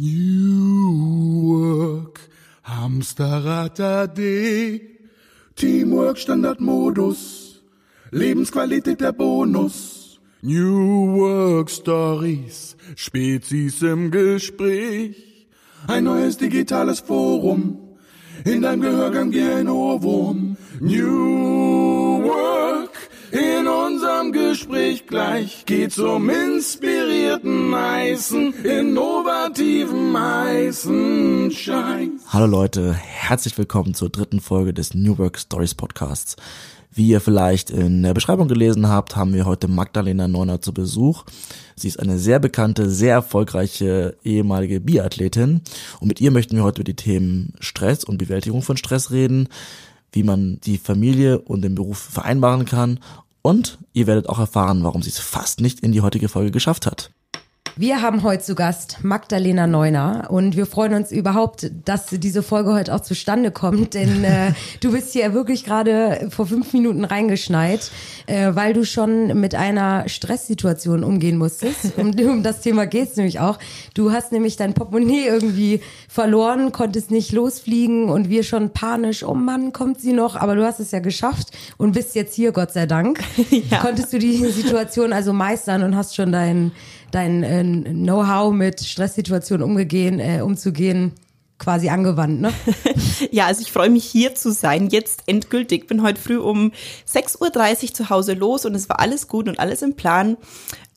[0.00, 2.20] New Work,
[2.62, 4.80] Hamsterrad AD,
[5.56, 7.60] Teamwork Standardmodus,
[8.12, 10.20] Lebensqualität der Bonus.
[10.42, 15.48] New Work Stories, Spezies im Gespräch,
[15.88, 17.98] ein neues digitales Forum,
[18.44, 20.56] in deinem Gehörgang wie ein Ohrwurm.
[20.78, 22.67] New Work,
[23.30, 32.08] in unserem Gespräch gleich geht's um inspirierten heißen, innovativen heißen Scheiß.
[32.28, 36.36] Hallo Leute, herzlich willkommen zur dritten Folge des New Work Stories Podcasts.
[36.90, 41.24] Wie ihr vielleicht in der Beschreibung gelesen habt, haben wir heute Magdalena Neuner zu Besuch.
[41.76, 45.60] Sie ist eine sehr bekannte, sehr erfolgreiche ehemalige Biathletin
[46.00, 49.48] und mit ihr möchten wir heute über die Themen Stress und Bewältigung von Stress reden,
[50.12, 53.00] wie man die Familie und den Beruf vereinbaren kann
[53.42, 56.86] und ihr werdet auch erfahren, warum sie es fast nicht in die heutige Folge geschafft
[56.86, 57.10] hat.
[57.80, 62.74] Wir haben heute zu Gast Magdalena Neuner und wir freuen uns überhaupt, dass diese Folge
[62.74, 67.92] heute auch zustande kommt, denn äh, du bist hier wirklich gerade vor fünf Minuten reingeschneit,
[68.26, 71.92] äh, weil du schon mit einer Stresssituation umgehen musstest.
[71.98, 73.58] Um, um das Thema geht's nämlich auch.
[73.94, 79.34] Du hast nämlich dein Portemonnaie irgendwie verloren, konntest nicht losfliegen und wir schon panisch, oh
[79.34, 80.36] Mann, kommt sie noch?
[80.36, 83.20] Aber du hast es ja geschafft und bist jetzt hier, Gott sei Dank.
[83.70, 83.78] Ja.
[83.78, 86.70] Konntest du die Situation also meistern und hast schon dein
[87.10, 91.12] dein äh, Know-how mit Stresssituationen umgehen, äh, umzugehen
[91.58, 92.52] quasi angewandt, ne?
[93.30, 95.86] ja, also ich freue mich hier zu sein, jetzt endgültig.
[95.86, 96.72] Bin heute früh um
[97.12, 97.40] 6.30
[97.82, 100.36] Uhr zu Hause los und es war alles gut und alles im Plan.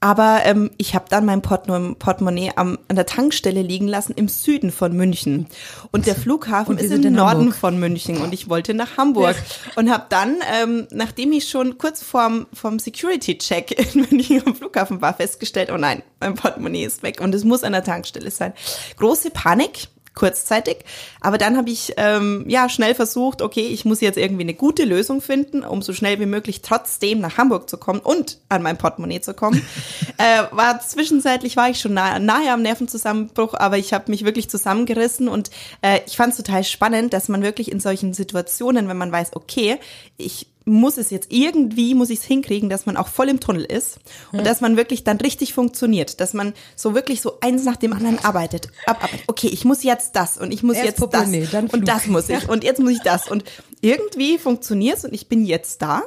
[0.04, 4.72] Aber ähm, ich habe dann mein Portemonnaie am, an der Tankstelle liegen lassen im Süden
[4.72, 5.46] von München.
[5.92, 7.56] Und der Flughafen ist im Norden Hamburg.
[7.56, 9.36] von München und ich wollte nach Hamburg.
[9.76, 15.02] Und habe dann, ähm, nachdem ich schon kurz vorm, vorm Security-Check in München am Flughafen
[15.02, 18.54] war, festgestellt, oh nein, mein Portemonnaie ist weg und es muss an der Tankstelle sein.
[18.98, 20.80] Große Panik kurzzeitig.
[21.22, 24.84] Aber dann habe ich ähm, ja schnell versucht, okay, ich muss jetzt irgendwie eine gute
[24.84, 28.78] Lösung finden, um so schnell wie möglich trotzdem nach Hamburg zu kommen und an mein
[28.78, 29.66] Portemonnaie zu kommen.
[30.18, 34.50] äh, war zwischenzeitlich war ich schon nahe, nahe am Nervenzusammenbruch, aber ich habe mich wirklich
[34.50, 35.50] zusammengerissen und
[35.82, 39.36] äh, ich fand es total spannend, dass man wirklich in solchen Situationen, wenn man weiß,
[39.36, 39.78] okay,
[40.18, 43.64] ich muss es jetzt irgendwie, muss ich es hinkriegen, dass man auch voll im Tunnel
[43.64, 44.00] ist
[44.32, 44.46] und ja.
[44.46, 48.20] dass man wirklich dann richtig funktioniert, dass man so wirklich so eins nach dem anderen
[48.20, 49.24] arbeitet, abarbeitet.
[49.28, 51.30] Okay, ich muss jetzt das und ich muss Erst jetzt das
[51.72, 53.44] und das muss ich und jetzt muss ich das und
[53.82, 56.04] irgendwie funktioniert es und ich bin jetzt da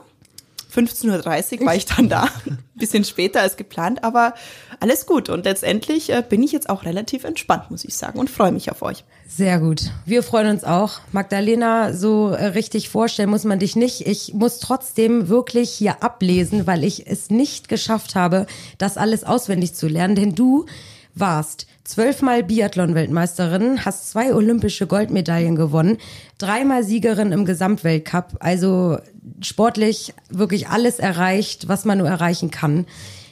[0.74, 2.28] 15.30 Uhr war ich dann da,
[2.74, 4.34] bisschen später als geplant, aber
[4.80, 5.28] alles gut.
[5.28, 8.70] Und letztendlich äh, bin ich jetzt auch relativ entspannt, muss ich sagen, und freue mich
[8.70, 9.04] auf euch.
[9.28, 9.90] Sehr gut.
[10.04, 11.00] Wir freuen uns auch.
[11.12, 14.06] Magdalena, so äh, richtig vorstellen muss man dich nicht.
[14.06, 18.46] Ich muss trotzdem wirklich hier ablesen, weil ich es nicht geschafft habe,
[18.78, 20.66] das alles auswendig zu lernen, denn du
[21.14, 25.98] warst zwölfmal Biathlon-Weltmeisterin, hast zwei olympische Goldmedaillen gewonnen,
[26.38, 28.98] dreimal Siegerin im Gesamtweltcup, also
[29.40, 32.86] sportlich wirklich alles erreicht, was man nur erreichen kann.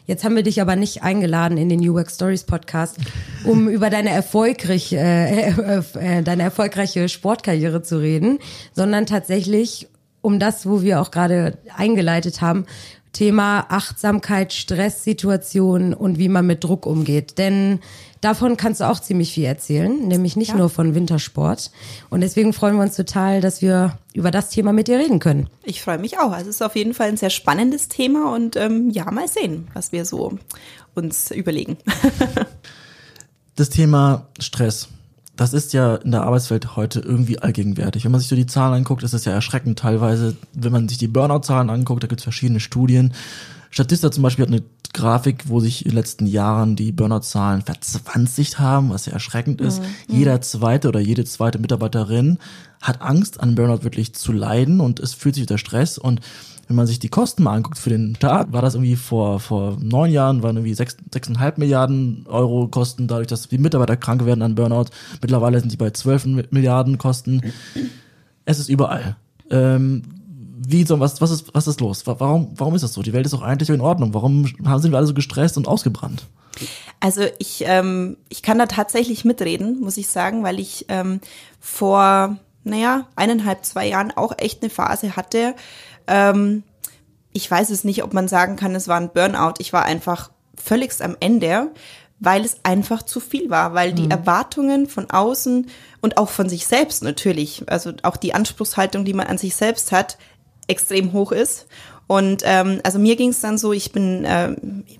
[0.06, 2.98] Jetzt haben wir dich aber nicht eingeladen in den New Work Stories Podcast,
[3.44, 5.82] um über deine erfolgreiche, äh, äh,
[6.18, 8.38] äh, deine erfolgreiche Sportkarriere zu reden,
[8.72, 9.88] sondern tatsächlich
[10.20, 12.66] um das, wo wir auch gerade eingeleitet haben,
[13.12, 17.36] Thema Achtsamkeit, Stresssituationen und wie man mit Druck umgeht.
[17.36, 17.80] Denn
[18.22, 20.56] davon kannst du auch ziemlich viel erzählen, nämlich nicht ja.
[20.56, 21.70] nur von Wintersport.
[22.08, 25.48] Und deswegen freuen wir uns total, dass wir über das Thema mit dir reden können.
[25.62, 26.32] Ich freue mich auch.
[26.32, 29.68] Also es ist auf jeden Fall ein sehr spannendes Thema und ähm, ja, mal sehen,
[29.74, 30.38] was wir so
[30.94, 31.76] uns überlegen.
[33.56, 34.88] das Thema Stress
[35.42, 38.04] das ist ja in der Arbeitswelt heute irgendwie allgegenwärtig.
[38.04, 40.36] Wenn man sich so die Zahlen anguckt, ist das ja erschreckend teilweise.
[40.52, 43.12] Wenn man sich die Burnout-Zahlen anguckt, da gibt es verschiedene Studien.
[43.70, 48.60] Statista zum Beispiel hat eine Grafik, wo sich in den letzten Jahren die Burnout-Zahlen verzwanzigt
[48.60, 49.82] haben, was ja erschreckend ist.
[49.82, 49.86] Mhm.
[50.16, 52.38] Jeder zweite oder jede zweite Mitarbeiterin
[52.80, 56.20] hat Angst, an Burnout wirklich zu leiden und es fühlt sich unter Stress und
[56.72, 59.76] wenn man sich die Kosten mal anguckt für den Staat, war das irgendwie vor, vor
[59.78, 64.40] neun Jahren, waren irgendwie sechs, sechseinhalb Milliarden Euro Kosten, dadurch, dass die Mitarbeiter krank werden
[64.40, 64.86] an Burnout.
[65.20, 67.42] Mittlerweile sind die bei zwölf Milliarden Kosten.
[68.46, 69.16] Es ist überall.
[69.50, 70.02] Ähm,
[70.66, 72.06] wie so, was, was ist, was ist los?
[72.06, 73.02] Warum, warum ist das so?
[73.02, 74.14] Die Welt ist doch eigentlich in Ordnung.
[74.14, 76.24] Warum sind wir alle so gestresst und ausgebrannt?
[77.00, 81.20] Also ich, ähm, ich kann da tatsächlich mitreden, muss ich sagen, weil ich ähm,
[81.60, 85.54] vor, naja, eineinhalb, zwei Jahren auch echt eine Phase hatte,
[86.06, 86.62] ähm,
[87.32, 89.54] ich weiß es nicht, ob man sagen kann, es war ein Burnout.
[89.58, 91.70] Ich war einfach völligst am Ende,
[92.20, 94.12] weil es einfach zu viel war, weil die mhm.
[94.12, 95.66] Erwartungen von außen
[96.00, 99.92] und auch von sich selbst natürlich, also auch die Anspruchshaltung, die man an sich selbst
[99.92, 100.18] hat,
[100.68, 101.66] extrem hoch ist.
[102.06, 104.54] Und ähm, also mir ging es dann so, ich bin, äh,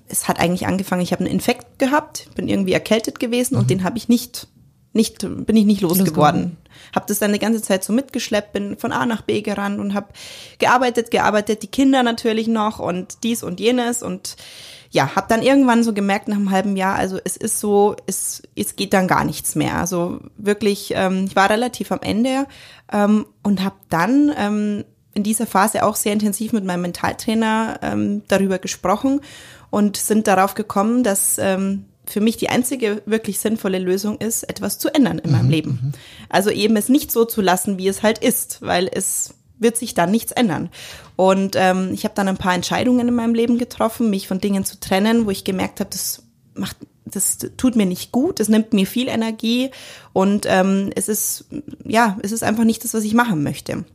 [0.07, 3.83] es hat eigentlich angefangen, ich habe einen Infekt gehabt, bin irgendwie erkältet gewesen und den
[3.83, 4.47] habe ich nicht,
[4.93, 6.57] nicht, bin ich nicht losgeworden.
[6.95, 9.93] Habe das dann eine ganze Zeit so mitgeschleppt, bin von A nach B gerannt und
[9.93, 10.07] habe
[10.59, 14.35] gearbeitet, gearbeitet, die Kinder natürlich noch und dies und jenes und
[14.91, 18.43] ja, habe dann irgendwann so gemerkt nach einem halben Jahr, also es ist so, es,
[18.55, 19.79] es geht dann gar nichts mehr.
[19.79, 22.45] Also wirklich, ähm, ich war relativ am Ende
[22.91, 24.85] ähm, und habe dann ähm,
[25.15, 29.21] in dieser Phase auch sehr intensiv mit meinem Mentaltrainer ähm, darüber gesprochen
[29.71, 34.77] und sind darauf gekommen, dass ähm, für mich die einzige wirklich sinnvolle Lösung ist, etwas
[34.77, 35.93] zu ändern in meinem Leben.
[36.29, 39.93] Also eben es nicht so zu lassen, wie es halt ist, weil es wird sich
[39.93, 40.69] dann nichts ändern.
[41.15, 44.65] Und ähm, ich habe dann ein paar Entscheidungen in meinem Leben getroffen, mich von Dingen
[44.65, 46.23] zu trennen, wo ich gemerkt habe, das
[46.55, 49.71] macht, das tut mir nicht gut, es nimmt mir viel Energie
[50.11, 51.45] und ähm, es ist
[51.85, 53.85] ja, es ist einfach nicht das, was ich machen möchte.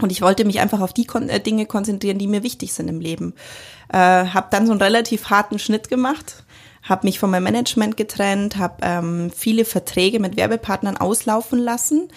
[0.00, 2.88] Und ich wollte mich einfach auf die Kon äh, Dinge konzentrieren, die mir wichtig sind
[2.88, 3.34] im Leben.
[3.92, 6.44] Äh, habe dann so einen relativ harten Schnitt gemacht,
[6.82, 12.08] habe mich von meinem Management getrennt, habe ähm, viele Verträge mit Werbepartnern auslaufen lassen.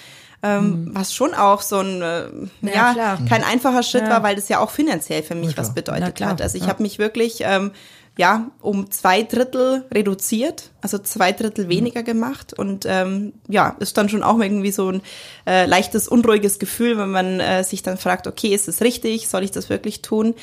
[0.44, 2.25] Ähm, Was schon auch so ein, äh,
[2.62, 3.19] ja, klar.
[3.27, 4.09] kein einfacher Schritt Ja.
[4.09, 6.41] war, weil das ja auch finanziell für mich was Na bedeutet hat.
[6.41, 6.69] Also ich ja.
[6.69, 7.71] habe mich wirklich ähm,
[8.17, 12.53] ja um zwei Drittel reduziert, also zwei Drittel weniger gemacht.
[12.53, 15.01] Und ähm, ja, ist dann schon auch irgendwie so ein
[15.45, 19.44] äh, leichtes unruhiges Gefühl, wenn man äh, sich dann fragt, okay, ist es richtig, soll
[19.44, 20.33] ich das wirklich tun?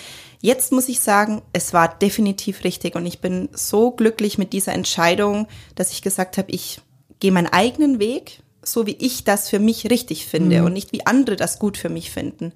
[0.40, 2.94] Jetzt muss ich sagen, es war definitiv richtig.
[2.94, 6.80] Und ich bin so glücklich mit dieser Entscheidung, dass ich gesagt habe, ich
[7.20, 11.06] gehe meinen eigenen Weg, so wie ich das für mich richtig finde und nicht wie
[11.06, 12.52] andere das gut für mich finden.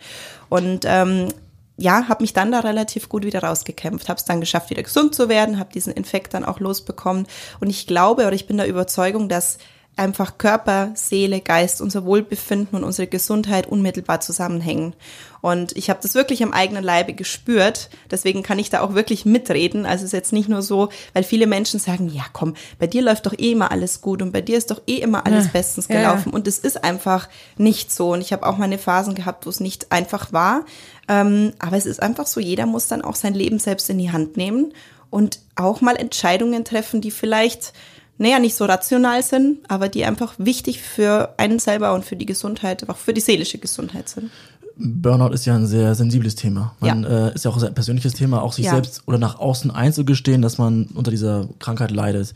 [0.48, 1.28] Und ähm,
[1.76, 5.14] ja, habe mich dann da relativ gut wieder rausgekämpft, habe es dann geschafft, wieder gesund
[5.14, 7.26] zu werden, habe diesen Infekt dann auch losbekommen.
[7.61, 9.58] Und ich glaube oder ich bin der Überzeugung, dass
[9.99, 14.94] einfach Körper, Seele, Geist, unser Wohlbefinden und unsere Gesundheit unmittelbar zusammenhängen.
[15.40, 17.88] Und ich habe das wirklich am eigenen Leibe gespürt.
[18.11, 19.87] Deswegen kann ich da auch wirklich mitreden.
[19.87, 23.00] Also es ist jetzt nicht nur so, weil viele Menschen sagen, ja komm, bei dir
[23.00, 25.50] läuft doch eh immer alles gut und bei dir ist doch eh immer alles Ja.
[25.52, 26.00] bestens Ja, ja.
[26.11, 26.32] gelaufen.
[26.32, 28.12] Und es ist einfach nicht so.
[28.12, 30.64] Und ich habe auch meine Phasen gehabt, wo es nicht einfach war.
[31.08, 34.10] Ähm, aber es ist einfach so, jeder muss dann auch sein Leben selbst in die
[34.10, 34.72] Hand nehmen
[35.10, 37.72] und auch mal Entscheidungen treffen, die vielleicht,
[38.18, 42.26] naja, nicht so rational sind, aber die einfach wichtig für einen selber und für die
[42.26, 44.30] Gesundheit, auch für die seelische Gesundheit sind.
[44.78, 46.74] Burnout ist ja ein sehr sensibles Thema.
[46.80, 48.72] Man äh, ist ja auch ein sehr persönliches Thema, auch sich Ja.
[48.72, 52.34] selbst oder nach außen einzugestehen, dass man unter dieser Krankheit leidet.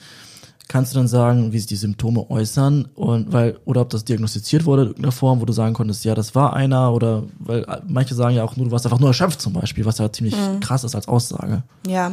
[0.73, 4.65] Kannst du dann sagen, wie sich die Symptome äußern und weil oder ob das diagnostiziert
[4.67, 7.81] wurde in irgendeiner Form, wo du sagen konntest, ja, das war einer oder weil äh,
[7.89, 10.37] manche sagen ja auch nur, du warst einfach nur erschöpft zum Beispiel, was ja ziemlich
[10.37, 10.61] Mhm.
[10.61, 11.65] krass ist als Aussage.
[11.89, 12.13] Ja,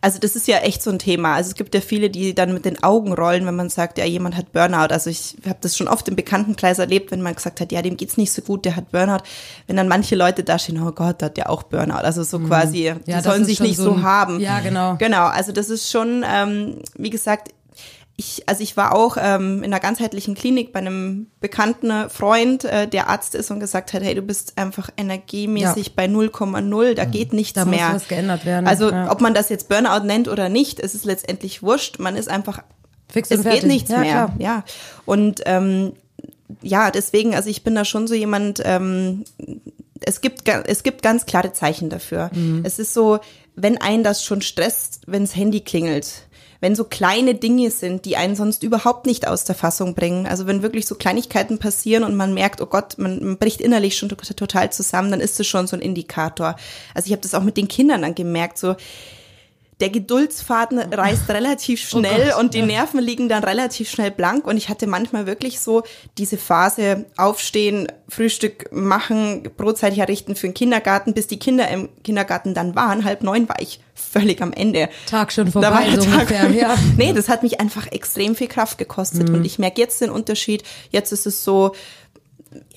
[0.00, 1.34] also das ist ja echt so ein Thema.
[1.34, 4.04] Also es gibt ja viele, die dann mit den Augen rollen, wenn man sagt, ja,
[4.04, 4.92] jemand hat Burnout.
[4.92, 7.96] Also ich habe das schon oft im Bekanntenkreis erlebt, wenn man gesagt hat, ja, dem
[7.96, 9.24] geht's nicht so gut, der hat Burnout.
[9.66, 12.04] Wenn dann manche Leute da stehen, oh Gott, der hat ja auch Burnout.
[12.04, 13.00] Also so quasi, die Mhm.
[13.06, 14.38] Ja, das sollen sich nicht so so ein- haben.
[14.38, 14.94] Ja, genau.
[14.98, 17.48] Genau, also das ist schon, ähm, wie gesagt,
[18.18, 22.88] ich, also ich war auch ähm, in einer ganzheitlichen Klinik bei einem bekannten Freund, äh,
[22.88, 25.92] der Arzt ist und gesagt hat, hey, du bist einfach energiemäßig Ja.
[25.94, 27.90] bei 0,0, da geht nichts Da muss mehr.
[27.92, 29.10] was geändert werden, Also ja.
[29.10, 31.98] ob man das jetzt Burnout nennt oder nicht, es ist letztendlich wurscht.
[31.98, 32.62] Man ist einfach,
[33.10, 34.12] Fix es geht nichts Ja, mehr.
[34.12, 34.34] klar.
[34.38, 34.64] Ja.
[35.04, 35.92] Und ähm,
[36.62, 39.24] ja, deswegen, also ich bin da schon so jemand, ähm,
[40.00, 42.30] es gibt, es gibt ganz klare Zeichen dafür.
[42.32, 42.62] Mhm.
[42.64, 43.18] Es ist so,
[43.56, 46.25] wenn einen das schon stresst, wenns Handy klingelt,
[46.60, 50.46] wenn so kleine Dinge sind, die einen sonst überhaupt nicht aus der Fassung bringen, also
[50.46, 54.08] wenn wirklich so Kleinigkeiten passieren und man merkt, oh Gott, man, man bricht innerlich schon
[54.08, 56.56] to- total zusammen, dann ist das schon so ein Indikator.
[56.94, 58.76] Also ich habe das auch mit den Kindern dann gemerkt, so
[59.80, 64.46] der Geduldsfaden reißt relativ Oh schnell und die Nerven liegen dann relativ schnell blank.
[64.46, 65.82] Und ich hatte manchmal wirklich so
[66.16, 72.54] diese Phase aufstehen, Frühstück machen, brotzeitig errichten für den Kindergarten, bis die Kinder im Kindergarten
[72.54, 73.04] dann waren.
[73.04, 74.88] Halb neun war ich völlig am Ende.
[75.10, 76.50] Tag schon Da vorbei, war der so Tag- ungefähr.
[76.56, 76.74] Ja.
[76.96, 79.28] Nee, das hat mich einfach extrem viel Kraft gekostet.
[79.28, 80.62] Und ich merke jetzt den Unterschied.
[80.90, 81.74] Jetzt ist es so,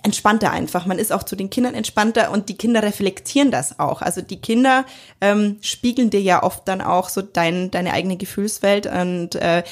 [0.03, 0.85] entspannter einfach.
[0.85, 4.01] Man ist auch zu den Kindern entspannter und die Kinder reflektieren das auch.
[4.01, 4.85] Also die Kinder
[5.21, 9.63] ähm, spiegeln dir ja oft dann auch so dein, deine eigene Gefühlswelt und äh,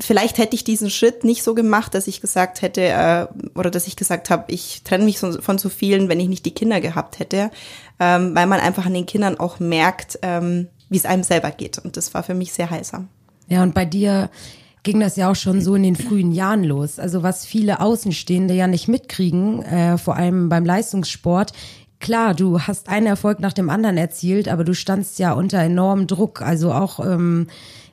[0.00, 3.88] Vielleicht hätte ich diesen Schritt nicht so gemacht, dass ich gesagt hätte, äh, oder dass
[3.88, 7.18] ich gesagt habe, ich trenne mich von so vielen, wenn ich nicht die Kinder gehabt
[7.18, 7.50] hätte,
[7.98, 11.78] ähm, weil man einfach an den Kindern auch merkt, ähm, wie es einem selber geht.
[11.78, 13.08] Und das war für mich sehr heilsam.
[13.48, 14.30] Ja, und bei dir
[14.88, 16.98] ging das ja auch schon so in den frühen Jahren los.
[16.98, 21.52] Also was viele Außenstehende ja nicht mitkriegen, äh, vor allem beim Leistungssport.
[22.00, 26.06] Klar, du hast einen Erfolg nach dem anderen erzielt, aber du standst ja unter enormem
[26.06, 27.48] Druck, also auch ähm,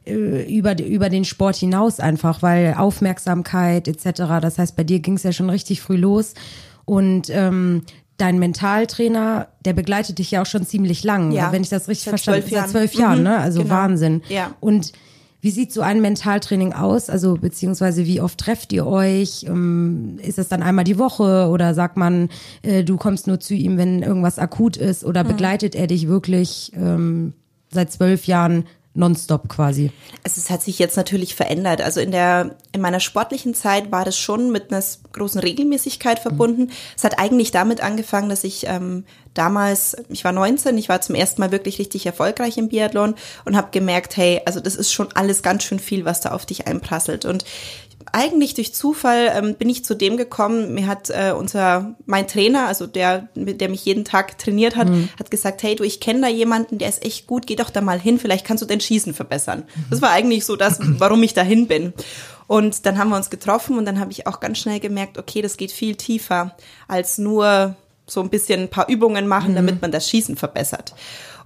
[0.06, 4.22] äh, über, über den Sport hinaus einfach, weil Aufmerksamkeit etc.
[4.42, 6.34] Das heißt, bei dir ging es ja schon richtig früh los.
[6.86, 7.82] Und ähm,
[8.16, 11.52] dein Mentaltrainer, der begleitet dich ja auch schon ziemlich lang, Ja.
[11.52, 12.72] wenn ich das richtig verstanden zwölf habe.
[12.72, 13.38] Seit zwölf Jahren, Mhm, ne?
[13.40, 13.74] Also genau.
[13.76, 14.22] Wahnsinn.
[14.30, 14.54] Ja.
[14.62, 14.94] Und
[15.46, 17.08] wie sieht so ein Mentaltraining aus?
[17.08, 19.46] Also beziehungsweise wie oft trefft ihr euch?
[19.48, 22.30] Ähm, Ist es dann einmal die Woche oder sagt man,
[22.64, 25.06] äh, du kommst nur zu ihm, wenn irgendwas akut ist?
[25.06, 25.28] Oder Mhm.
[25.28, 27.34] begleitet er dich wirklich ähm,
[27.72, 28.64] seit zwölf Jahren
[28.96, 29.92] nonstop quasi?
[30.24, 31.82] Es ist, hat sich jetzt natürlich verändert.
[31.82, 36.72] Also in der, in meiner sportlichen Zeit war das schon mit einer großen Regelmäßigkeit verbunden.
[36.98, 41.16] Es hat eigentlich damit angefangen, dass ich ähm, damals, ich war 19, ich war zum
[41.16, 45.10] ersten Mal wirklich richtig erfolgreich im Biathlon und habe gemerkt, hey, also das ist schon
[45.14, 47.26] alles ganz schön viel, was da auf dich einprasselt.
[47.26, 47.46] Und
[48.12, 50.74] eigentlich durch Zufall ähm, bin ich zu dem gekommen.
[50.74, 54.88] Mir hat äh, unser mein Trainer, also der, der mich jeden Tag trainiert hat,
[55.20, 57.82] hat gesagt, hey du, ich kenne da jemanden, der ist echt gut, geh doch da
[57.82, 59.64] mal hin, vielleicht kannst du dein Schießen verbessern.
[59.90, 61.94] Das war eigentlich so das, warum ich dahin bin.
[62.48, 65.42] Und dann haben wir uns getroffen und dann habe ich auch ganz schnell gemerkt, okay,
[65.42, 66.56] das geht viel tiefer
[66.88, 67.76] als nur
[68.08, 70.94] so ein bisschen ein paar Übungen machen, damit man das Schießen verbessert.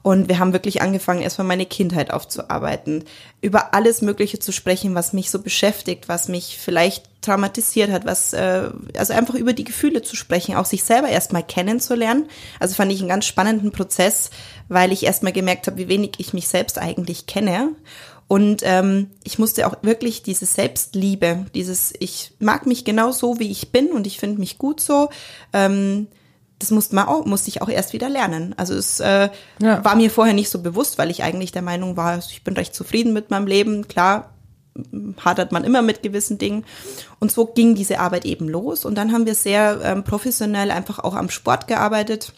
[0.01, 3.03] Und wir haben wirklich angefangen, erstmal meine Kindheit aufzuarbeiten,
[3.41, 8.31] über alles Mögliche zu sprechen, was mich so beschäftigt, was mich vielleicht traumatisiert hat, was,
[8.31, 12.27] äh, also einfach über die Gefühle zu sprechen, auch sich selber erstmal kennenzulernen.
[12.59, 14.29] Also fand ich einen ganz spannenden Prozess,
[14.69, 17.75] weil ich erstmal gemerkt habe, wie wenig ich mich selbst eigentlich kenne.
[18.29, 23.49] Und ähm, ich musste auch wirklich diese Selbstliebe, dieses, ich mag mich genau so, wie
[23.49, 25.09] ich bin und ich finde mich gut so,
[25.51, 26.07] ähm,
[26.59, 28.53] das musste, man auch, musste ich auch erst wieder lernen.
[28.57, 29.29] Also es äh,
[29.61, 29.83] Ja.
[29.83, 32.75] war mir vorher nicht so bewusst, weil ich eigentlich der Meinung war, ich bin recht
[32.75, 33.87] zufrieden mit meinem Leben.
[33.87, 34.33] Klar,
[35.23, 36.65] hadert man immer mit gewissen Dingen.
[37.19, 38.85] Und so ging diese Arbeit eben los.
[38.85, 42.33] Und dann haben wir sehr ähm, professionell einfach auch am Sport gearbeitet.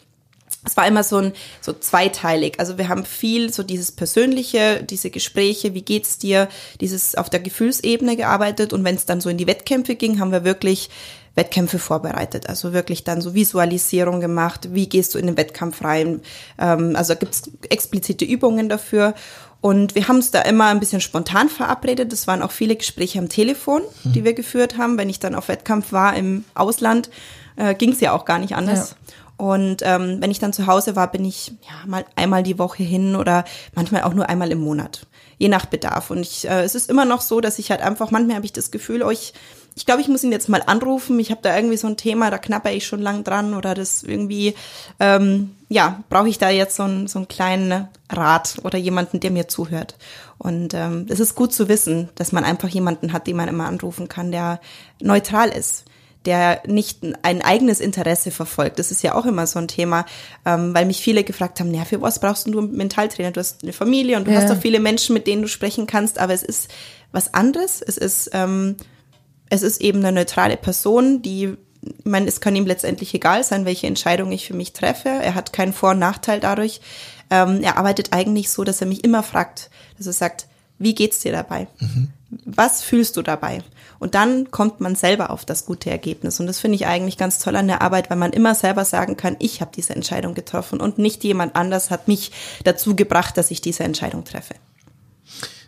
[0.64, 2.60] Es war immer so ein so zweiteilig.
[2.60, 6.48] Also wir haben viel so dieses persönliche, diese Gespräche, wie geht's dir,
[6.80, 10.30] dieses auf der Gefühlsebene gearbeitet und wenn es dann so in die Wettkämpfe ging, haben
[10.30, 10.90] wir wirklich
[11.34, 12.48] Wettkämpfe vorbereitet.
[12.48, 16.20] Also wirklich dann so Visualisierung gemacht, wie gehst du in den Wettkampf rein.
[16.58, 19.14] Ähm, also gibt's explizite Übungen dafür.
[19.60, 22.12] Und wir haben uns da immer ein bisschen spontan verabredet.
[22.12, 24.98] Es waren auch viele Gespräche am Telefon, die wir geführt haben.
[24.98, 27.10] Wenn ich dann auf Wettkampf war im Ausland,
[27.54, 28.96] äh, ging es ja auch gar nicht anders.
[29.36, 32.82] Und ähm, wenn ich dann zu Hause war, bin ich ja mal einmal die Woche
[32.82, 35.06] hin oder manchmal auch nur einmal im Monat,
[35.38, 36.10] je nach Bedarf.
[36.10, 38.52] Und ich, äh, es ist immer noch so, dass ich halt einfach, manchmal habe ich
[38.52, 39.10] das Gefühl, oh,
[39.74, 41.18] ich, glaube, ich muss ihn jetzt mal anrufen.
[41.18, 44.02] Ich habe da irgendwie so ein Thema, da knapper ich schon lang dran oder das
[44.02, 44.54] irgendwie,
[45.00, 49.30] ähm, ja, brauche ich da jetzt so, einen so einen kleinen Rat oder jemanden, der
[49.30, 49.96] mir zuhört.
[50.38, 53.66] Und ähm, es ist gut zu wissen, dass man einfach jemanden hat, den man immer
[53.66, 54.60] anrufen kann, der
[55.00, 55.84] neutral ist
[56.24, 58.78] der nicht ein eigenes Interesse verfolgt.
[58.78, 60.06] Das ist ja auch immer so ein Thema,
[60.44, 63.32] ähm, weil mich viele gefragt haben, ja, für was brauchst du einen Mentaltrainer?
[63.32, 64.40] Du hast eine Familie und du Ja.
[64.40, 66.70] hast doch viele Menschen, mit denen du sprechen kannst, aber es ist
[67.10, 67.82] was anderes.
[67.82, 68.76] Es ist, ähm,
[69.52, 73.66] es ist eben eine neutrale Person, die, ich meine, es kann ihm letztendlich egal sein,
[73.66, 75.10] welche Entscheidung ich für mich treffe.
[75.10, 76.80] Er hat keinen Vor- und Nachteil dadurch.
[77.28, 79.68] Ähm, er arbeitet eigentlich so, dass er mich immer fragt,
[79.98, 80.46] dass er sagt,
[80.78, 81.68] wie geht's dir dabei?
[82.46, 83.62] Was fühlst du dabei?
[83.98, 86.40] Und dann kommt man selber auf das gute Ergebnis.
[86.40, 89.18] Und das finde ich eigentlich ganz toll an der Arbeit, weil man immer selber sagen
[89.18, 92.32] kann, ich habe diese Entscheidung getroffen und nicht jemand anders hat mich
[92.64, 94.54] dazu gebracht, dass ich diese Entscheidung treffe.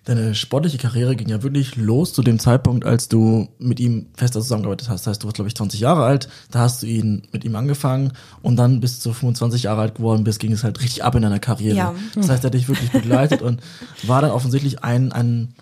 [0.05, 4.41] Deine sportliche Karriere ging ja wirklich los zu dem Zeitpunkt, als du mit ihm fester
[4.41, 5.07] zusammengearbeitet hast.
[5.07, 7.57] Das heißt, du warst, glaube ich, 20 Jahre alt, da hast du ihn mit ihm
[7.57, 11.15] angefangen und dann bis du 25 Jahre alt geworden bist, ging es halt richtig ab
[11.15, 11.77] in deiner Karriere.
[11.77, 11.95] Ja.
[12.15, 13.63] Das heißt, er hat dich wirklich begleitet und
[14.03, 15.55] war dann offensichtlich ein, ein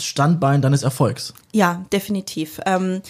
[0.00, 1.34] Standbein deines Erfolgs.
[1.52, 2.60] Ja, definitiv.
[2.66, 3.02] Ähm,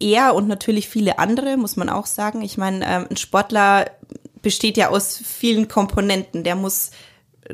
[0.00, 2.42] er und natürlich viele andere, muss man auch sagen.
[2.42, 3.90] Ich meine, ähm, ein Sportler
[4.42, 6.44] besteht ja aus vielen Komponenten.
[6.44, 6.90] Der muss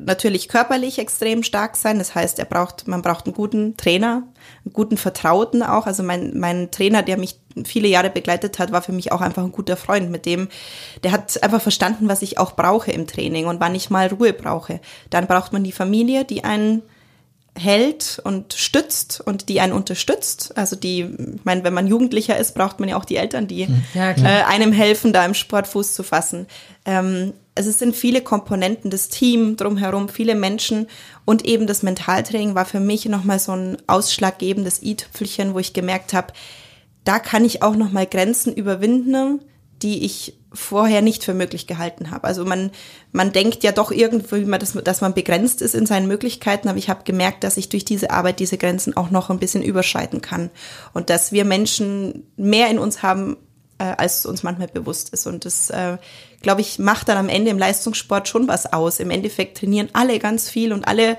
[0.00, 1.99] natürlich körperlich extrem stark sein.
[1.99, 4.22] Das heißt, er braucht, man braucht einen guten Trainer,
[4.64, 5.87] einen guten Vertrauten auch.
[5.87, 9.42] Also mein, mein Trainer, der mich viele Jahre begleitet hat, war für mich auch einfach
[9.42, 10.49] ein guter Freund, mit dem,
[11.02, 14.32] der hat einfach verstanden, was ich auch brauche im Training und wann ich mal Ruhe
[14.32, 14.80] brauche.
[15.11, 16.82] Dann braucht man die Familie, die einen
[17.59, 20.56] hält und stützt und die einen unterstützt.
[20.56, 23.68] Also die, ich meine, wenn man Jugendlicher ist, braucht man ja auch die Eltern, die
[23.94, 24.40] Ja, klar.
[24.40, 26.47] äh, einem helfen, da im Sport Fuß zu fassen.
[26.87, 30.87] Ähm, also es sind viele Komponenten, das Team drumherum, viele Menschen
[31.26, 36.14] und eben das Mentaltraining war für mich nochmal so ein ausschlaggebendes i-Tüpfelchen, wo ich gemerkt
[36.14, 36.32] habe,
[37.04, 39.40] da kann ich auch nochmal Grenzen überwinden,
[39.82, 42.25] die ich vorher nicht für möglich gehalten habe.
[42.25, 42.71] Also man,
[43.11, 46.88] man denkt ja doch irgendwie, dass, dass man begrenzt ist in seinen Möglichkeiten, aber ich
[46.88, 50.50] habe gemerkt, dass ich durch diese Arbeit diese Grenzen auch noch ein bisschen überschreiten kann
[50.92, 53.37] und dass wir Menschen mehr in uns haben,
[53.78, 55.26] äh, als uns manchmal bewusst ist.
[55.26, 55.99] Und das, äh,
[56.42, 59.00] glaube ich, macht dann am Ende im Leistungssport schon was aus.
[59.00, 61.16] Im Endeffekt trainieren alle ganz viel und alle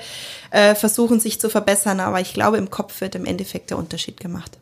[0.51, 4.19] äh, versuchen sich zu verbessern, aber ich glaube, im Kopf wird im Endeffekt der Unterschied
[4.19, 4.57] gemacht.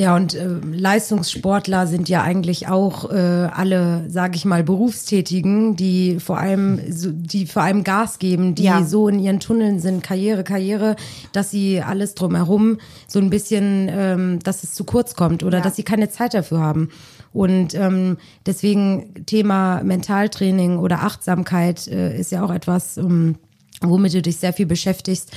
[0.00, 6.20] Ja, und äh, Leistungssportler sind ja eigentlich auch äh, alle, sage ich mal, Berufstätigen, die
[6.20, 8.84] vor allem, so, die vor allem Gas geben, die Ja.
[8.84, 10.94] so in ihren Tunneln sind, Karriere, Karriere,
[11.32, 12.78] dass sie alles drumherum
[13.08, 15.64] so ein bisschen, ähm, dass es zu kurz kommt oder Ja.
[15.64, 16.90] dass sie keine Zeit dafür haben.
[17.32, 23.34] Und ähm, deswegen Thema Mentaltraining oder Achtsamkeit äh, ist ja auch etwas, ähm,
[23.82, 25.32] womit du dich sehr viel beschäftigst.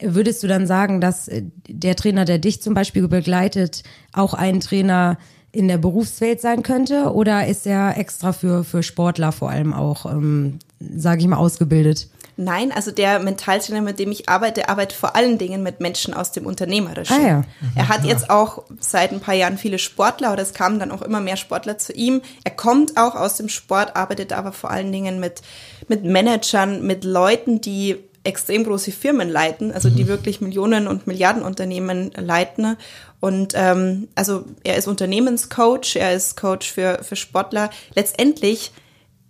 [0.00, 3.82] Würdest du dann sagen, dass äh, der Trainer, der dich zum Beispiel begleitet,
[4.12, 5.18] auch ein Trainer
[5.52, 7.12] in der Berufswelt sein könnte?
[7.12, 12.08] Oder ist er extra für, für Sportler vor allem auch, ähm, sage ich mal, ausgebildet?
[12.36, 16.32] Nein, also der Mentaltrainer, mit dem ich arbeite, arbeitet vor allen Dingen mit Menschen aus
[16.32, 17.16] dem Unternehmerischen.
[17.16, 17.44] Ah ja.
[17.76, 21.02] Er hat jetzt auch seit ein paar Jahren viele Sportler oder es kamen dann auch
[21.02, 22.22] immer mehr Sportler zu ihm.
[22.42, 25.42] Er kommt auch aus dem Sport, arbeitet aber vor allen Dingen mit,
[25.86, 32.10] mit Managern, mit Leuten, die extrem große Firmen leiten, also die wirklich Millionen und Milliardenunternehmen
[32.16, 32.76] leiten.
[33.20, 37.70] Und ähm, also er ist Unternehmenscoach, er ist Coach für, für Sportler.
[37.94, 38.72] Letztendlich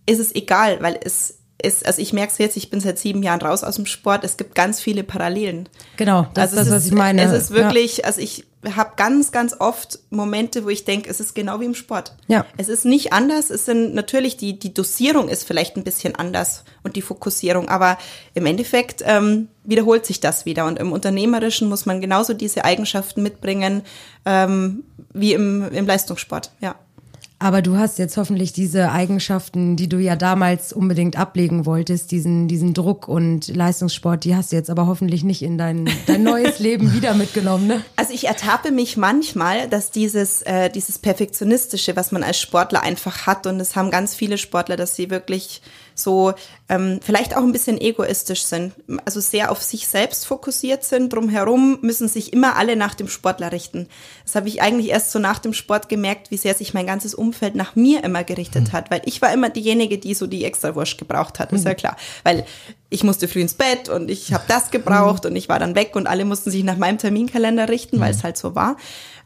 [0.06, 3.23] ist es egal, weil es ist, also ich merke es jetzt, ich bin seit sieben
[3.23, 5.68] Jahren raus aus dem Sport, es gibt ganz viele Parallelen.
[5.97, 7.23] Genau, das also ist das, was ich meine.
[7.23, 8.44] Es ist wirklich, also ich
[8.75, 12.14] habe ganz, ganz oft Momente, wo ich denke, es ist genau wie im Sport.
[12.28, 12.47] Ja.
[12.56, 16.64] Es ist nicht anders, es sind natürlich, die, die Dosierung ist vielleicht ein bisschen anders
[16.83, 17.99] und die Fokussierung, aber
[18.35, 20.66] im Endeffekt ähm, wiederholt sich das wieder.
[20.66, 23.83] Und im Unternehmerischen muss man genauso diese Eigenschaften mitbringen
[24.25, 26.76] ähm, wie im, im Leistungssport, ja.
[27.44, 32.48] Aber du hast jetzt hoffentlich diese Eigenschaften, die du ja damals unbedingt ablegen wolltest, diesen,
[32.48, 36.58] diesen Druck und Leistungssport, die hast du jetzt aber hoffentlich nicht in dein, dein neues
[36.58, 37.84] Leben wieder mitgenommen, ne?
[37.96, 43.26] Also ich ertappe mich manchmal, dass dieses, äh, dieses Perfektionistische, was man als Sportler einfach
[43.26, 45.60] hat, und das haben ganz viele Sportler, dass sie wirklich
[45.94, 46.34] so
[46.68, 48.72] ähm, vielleicht auch ein bisschen egoistisch sind,
[49.04, 53.52] also sehr auf sich selbst fokussiert sind, drumherum müssen sich immer alle nach dem Sportler
[53.52, 53.88] richten.
[54.24, 57.14] Das habe ich eigentlich erst so nach dem Sport gemerkt, wie sehr sich mein ganzes
[57.14, 60.98] Umfeld nach mir immer gerichtet hat, weil ich war immer diejenige, die so die Extrawurst
[60.98, 62.44] gebraucht hat, ist ja klar, weil
[62.90, 65.96] ich musste früh ins Bett und ich habe das gebraucht und ich war dann weg
[65.96, 68.76] und alle mussten sich nach meinem Terminkalender richten, weil es halt so war.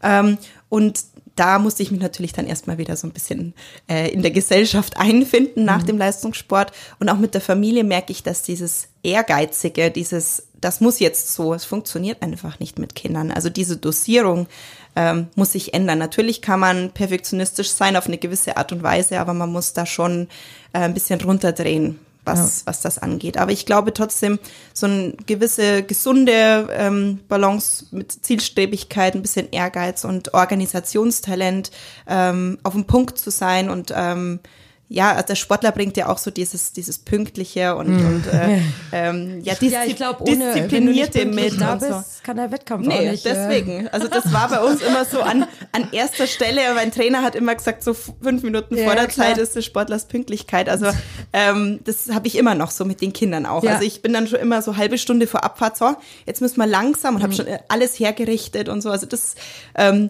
[0.03, 1.01] Ähm, und
[1.39, 3.55] da musste ich mich natürlich dann erstmal wieder so ein bisschen
[3.89, 6.73] äh, in der Gesellschaft einfinden nach dem Leistungssport.
[6.99, 11.55] Und auch mit der Familie merke ich, dass dieses Ehrgeizige, dieses, das muss jetzt so,
[11.55, 13.31] es funktioniert einfach nicht mit Kindern.
[13.31, 14.49] Also diese Dosierung
[14.97, 15.99] ähm, muss sich ändern.
[15.99, 19.87] Natürlich kann man perfektionistisch sein auf eine gewisse Art und Weise, aber man muss da
[19.87, 20.29] schon
[20.73, 23.37] äh, ein bisschen runterdrehen, was, was das angeht.
[23.37, 24.39] Aber ich glaube trotzdem,
[24.73, 31.71] so eine gewisse gesunde ähm, Balance mit Zielstrebigkeit, ein bisschen Ehrgeiz und Organisationstalent,
[32.07, 34.41] ähm, auf dem Punkt zu sein und ähm,
[34.91, 38.59] ja, also der Sportler bringt ja auch so dieses, dieses Pünktliche und, und äh,
[38.93, 41.81] ähm, ja, diszi Ja, ich glaube, ohne wenn du nicht disziplinierte pünktlich mit da und
[41.83, 41.87] so.
[41.89, 43.27] bist, kann der Wettkampf auch Nee, nicht.
[43.27, 43.89] äh, deswegen.
[43.89, 46.61] Also das war bei uns immer so an, an erster Stelle.
[46.75, 49.27] Mein Trainer hat immer gesagt, so fünf Minuten Ja, vor der klar.
[49.27, 50.69] Zeit ist des Sportlers Pünktlichkeit.
[50.71, 50.87] Also
[51.35, 53.63] ähm, das habe ich immer noch so mit den Kindern auch.
[53.63, 53.73] Ja.
[53.73, 56.67] Also ich bin dann schon immer so halbe Stunde vor Abfahrt, so, jetzt müssen wir
[56.67, 57.37] langsam und habe Mhm.
[57.37, 58.91] schon alles hergerichtet und so.
[58.91, 59.35] Also das
[59.75, 60.09] ähm,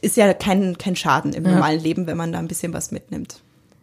[0.00, 3.42] ist ja kein, kein Schaden im normalen Leben, wenn man da ein bisschen was mitnimmt.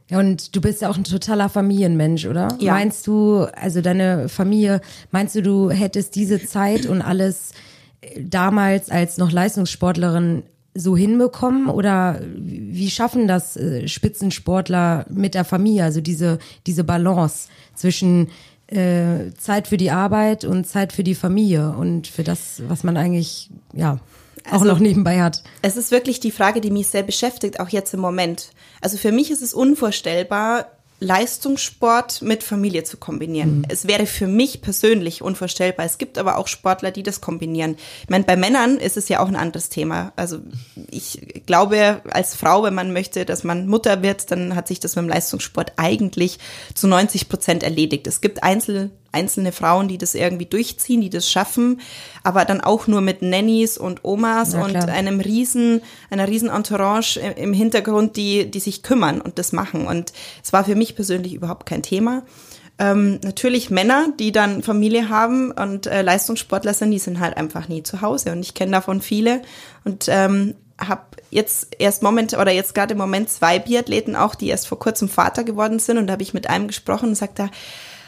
[0.10, 2.50] Ja, und du bist ja auch ein totaler Familienmensch, oder?
[2.60, 2.74] Ja.
[2.74, 7.54] Meinst du, also deine Familie, meinst du, du hättest diese Zeit und alles
[8.02, 10.44] äh, damals als noch Leistungssportlerin
[10.76, 11.68] so hinbekommen?
[11.68, 15.86] Oder wie schaffen das äh, Spitzensportler mit der Familie?
[15.86, 16.38] Also diese,
[16.68, 18.28] diese Balance zwischen
[18.68, 22.98] äh, Zeit für die Arbeit und Zeit für die Familie und für das, was man
[22.98, 24.00] eigentlich, ja,
[24.49, 25.43] auch Also- noch nebenbei hat.
[25.62, 28.49] Es ist wirklich die Frage, die mich sehr beschäftigt, auch jetzt im Moment.
[28.81, 30.67] Also für mich ist es unvorstellbar,
[30.99, 33.65] Leistungssport mit Familie zu kombinieren.
[33.67, 35.86] Es wäre für mich persönlich unvorstellbar.
[35.86, 37.75] Es gibt aber auch Sportler, die das kombinieren.
[38.03, 40.13] Ich meine, bei Männern ist es ja auch ein anderes Thema.
[40.15, 40.39] Also
[40.89, 44.95] ich glaube, als Frau, wenn man möchte, dass man Mutter wird, dann hat sich das
[44.95, 46.39] mit dem Leistungssport eigentlich
[46.73, 48.08] zu 90 Prozent erledigt.
[48.08, 51.82] Es gibt Einzel einzelne Frauen, die das irgendwie durchziehen, die das schaffen,
[52.23, 57.17] aber dann auch nur mit Nannies und Omas Ja, und einem riesen, einer riesen Entourage
[57.19, 59.88] im- im Hintergrund, die, die sich kümmern und das machen.
[59.88, 62.23] Und es war für mich persönlich überhaupt kein Thema.
[62.78, 67.69] Ähm, natürlich Männer, die dann Familie haben und äh, Leistungssportler sind, die sind halt einfach
[67.69, 68.34] nie zu Hause.
[68.34, 69.41] Und ich kenne davon viele
[69.86, 74.49] und ähm, habe jetzt erst Moment oder jetzt gerade im Moment zwei Biathleten auch, die
[74.49, 75.97] erst vor kurzem Vater geworden sind.
[75.97, 77.49] Und da habe ich mit einem gesprochen und sagte,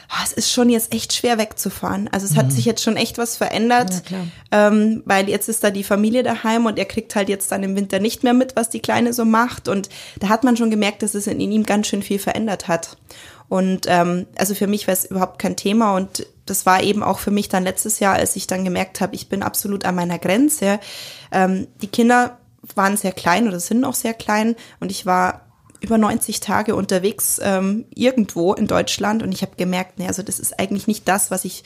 [0.08, 2.08] ah, es ist schon jetzt echt schwer wegzufahren.
[2.12, 5.70] Also es hat sich jetzt schon echt was verändert, Ja, ähm, weil jetzt ist da
[5.70, 8.70] die Familie daheim und er kriegt halt jetzt dann im Winter nicht mehr mit, was
[8.70, 9.68] die Kleine so macht.
[9.68, 12.96] Und da hat man schon gemerkt, dass es in ihm ganz schön viel verändert hat.
[13.48, 17.18] Und ähm, also für mich war es überhaupt kein Thema und das war eben auch
[17.18, 20.18] für mich dann letztes Jahr, als ich dann gemerkt habe, ich bin absolut an meiner
[20.18, 20.80] Grenze.
[21.32, 22.38] Ähm, die Kinder
[22.74, 25.47] waren sehr klein oder sind noch sehr klein und ich war
[25.80, 30.38] über 90 Tage unterwegs ähm, irgendwo in Deutschland und ich habe gemerkt, nee, also das
[30.38, 31.64] ist eigentlich nicht das, was ich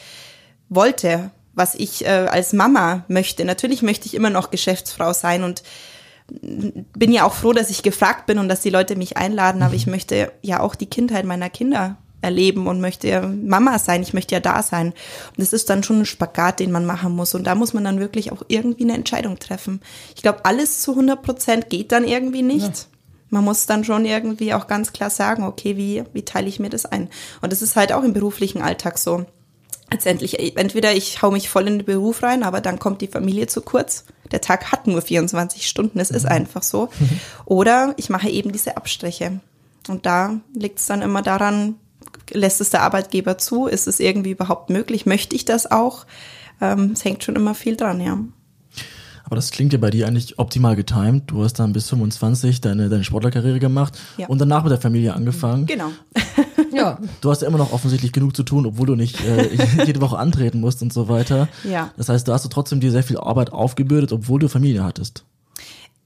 [0.68, 3.44] wollte, was ich äh, als Mama möchte.
[3.44, 5.62] Natürlich möchte ich immer noch Geschäftsfrau sein und
[6.40, 9.75] bin ja auch froh, dass ich gefragt bin und dass die Leute mich einladen, aber
[9.75, 9.92] ich mhm.
[9.92, 14.40] möchte ja auch die Kindheit meiner Kinder erleben und möchte Mama sein, ich möchte ja
[14.40, 14.88] da sein.
[14.88, 17.35] Und das ist dann schon ein Spagat, den man machen muss.
[17.35, 19.81] Und da muss man dann wirklich auch irgendwie eine Entscheidung treffen.
[20.14, 22.66] Ich glaube, alles zu 100 Prozent geht dann irgendwie nicht.
[22.66, 22.72] Ja.
[23.33, 26.68] Man muss dann schon irgendwie auch ganz klar sagen, okay, wie, wie teile ich mir
[26.68, 27.09] das ein?
[27.40, 29.25] Und das ist halt auch im beruflichen Alltag so
[29.90, 33.47] letztendlich, entweder ich hau mich voll in den Beruf rein, aber dann kommt die Familie
[33.47, 34.05] zu kurz.
[34.31, 36.31] Der Tag hat nur 24 Stunden, es ist mhm.
[36.31, 36.90] einfach so.
[37.47, 39.40] Oder ich mache eben diese Abstriche.
[39.88, 41.77] Und da liegt es dann immer daran,
[42.31, 43.66] lässt es der Arbeitgeber zu?
[43.66, 45.07] Ist es irgendwie überhaupt möglich?
[45.07, 46.05] Möchte ich das auch?
[46.61, 48.18] Ähm, es hängt schon immer viel dran, ja.
[49.33, 51.31] Aber das klingt ja bei dir eigentlich optimal getimed.
[51.31, 54.27] Du hast dann bis 25 deine, deine Sportlerkarriere gemacht ja.
[54.27, 55.64] und danach mit der Familie angefangen.
[55.64, 55.90] Genau.
[56.71, 56.99] ja.
[57.23, 59.49] Du hast ja immer noch offensichtlich genug zu tun, obwohl du nicht äh,
[59.87, 61.49] jede Woche antreten musst und so weiter.
[61.64, 61.92] Ja.
[61.97, 65.25] Das heißt, da hast du trotzdem dir sehr viel Arbeit aufgebürdet, obwohl du Familie hattest.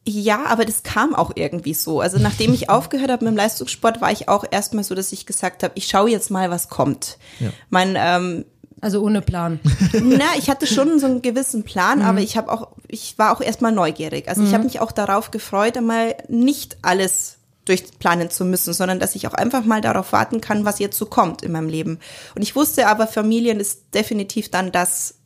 [0.09, 2.01] Ja, aber das kam auch irgendwie so.
[2.01, 5.27] Also nachdem ich aufgehört habe mit dem Leistungssport, war ich auch erstmal so, dass ich
[5.27, 7.19] gesagt habe, ich schaue jetzt mal, was kommt.
[7.41, 7.51] Ja.
[7.71, 8.45] Mein ähm,
[8.81, 9.61] also ohne Plan.
[9.93, 12.05] Na, ich hatte schon so einen gewissen Plan, mhm.
[12.05, 14.29] aber ich habe auch, ich war auch erstmal neugierig.
[14.29, 14.49] Also mhm.
[14.49, 19.27] ich habe mich auch darauf gefreut, einmal nicht alles durchplanen zu müssen, sondern dass ich
[19.27, 21.99] auch einfach mal darauf warten kann, was jetzt so kommt in meinem Leben.
[22.35, 25.17] Und ich wusste aber, Familien ist definitiv dann das,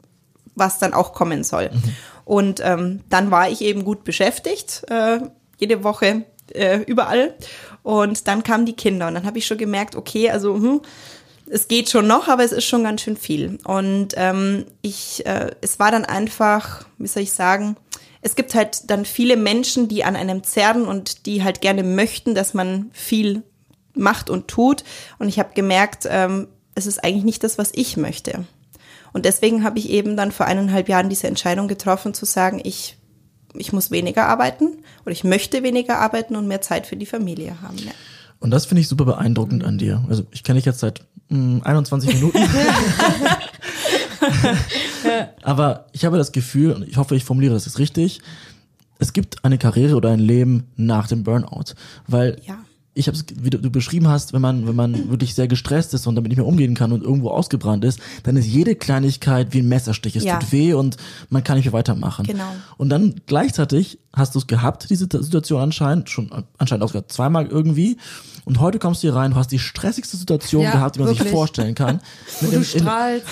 [0.55, 1.71] was dann auch kommen soll.
[1.73, 1.83] Mhm.
[2.25, 5.21] Und ähm, dann war ich eben gut beschäftigt, äh,
[5.59, 7.35] jede Woche äh, überall.
[7.83, 10.81] Und dann kamen die Kinder und dann habe ich schon gemerkt, okay, also hm,
[11.51, 13.59] es geht schon noch, aber es ist schon ganz schön viel.
[13.65, 17.77] Und ähm, ich, äh, es war dann einfach, wie soll ich sagen,
[18.23, 22.35] es gibt halt dann viele Menschen, die an einem zerren und die halt gerne möchten,
[22.35, 23.43] dass man viel
[23.95, 24.85] macht und tut.
[25.19, 28.45] Und ich habe gemerkt, ähm, es ist eigentlich nicht das, was ich möchte.
[29.13, 32.97] Und deswegen habe ich eben dann vor eineinhalb Jahren diese Entscheidung getroffen, zu sagen, ich,
[33.55, 37.61] ich muss weniger arbeiten oder ich möchte weniger arbeiten und mehr Zeit für die Familie
[37.61, 37.79] haben.
[37.79, 37.91] Ja.
[38.41, 40.05] Und das finde ich super beeindruckend an dir.
[40.09, 42.39] Also ich kenne dich jetzt seit mh, hm, 21 Minuten.
[45.43, 48.21] Aber ich habe das Gefühl, und ich hoffe, ich formuliere das jetzt richtig,
[48.99, 51.75] es gibt eine Karriere oder ein Leben nach dem Burnout.
[52.07, 52.59] Weil ja
[52.93, 56.07] ich habe es, wie du beschrieben hast, wenn man, wenn man wirklich sehr gestresst ist
[56.07, 59.61] und damit nicht mehr umgehen kann und irgendwo ausgebrannt ist, dann ist jede Kleinigkeit wie
[59.61, 60.17] ein Messerstich.
[60.17, 60.39] Es ja.
[60.39, 60.97] tut weh und
[61.29, 62.27] man kann nicht mehr weitermachen.
[62.27, 62.51] Genau.
[62.79, 67.97] Und dann gleichzeitig hast du es gehabt, diese Situation anscheinend, schon anscheinend auch zweimal irgendwie.
[68.45, 71.09] Und heute kommst du hier rein, du hast die stressigste Situation ja, gehabt, die man
[71.09, 71.29] wirklich.
[71.29, 72.01] sich vorstellen kann.
[72.41, 72.83] Mit dem, in,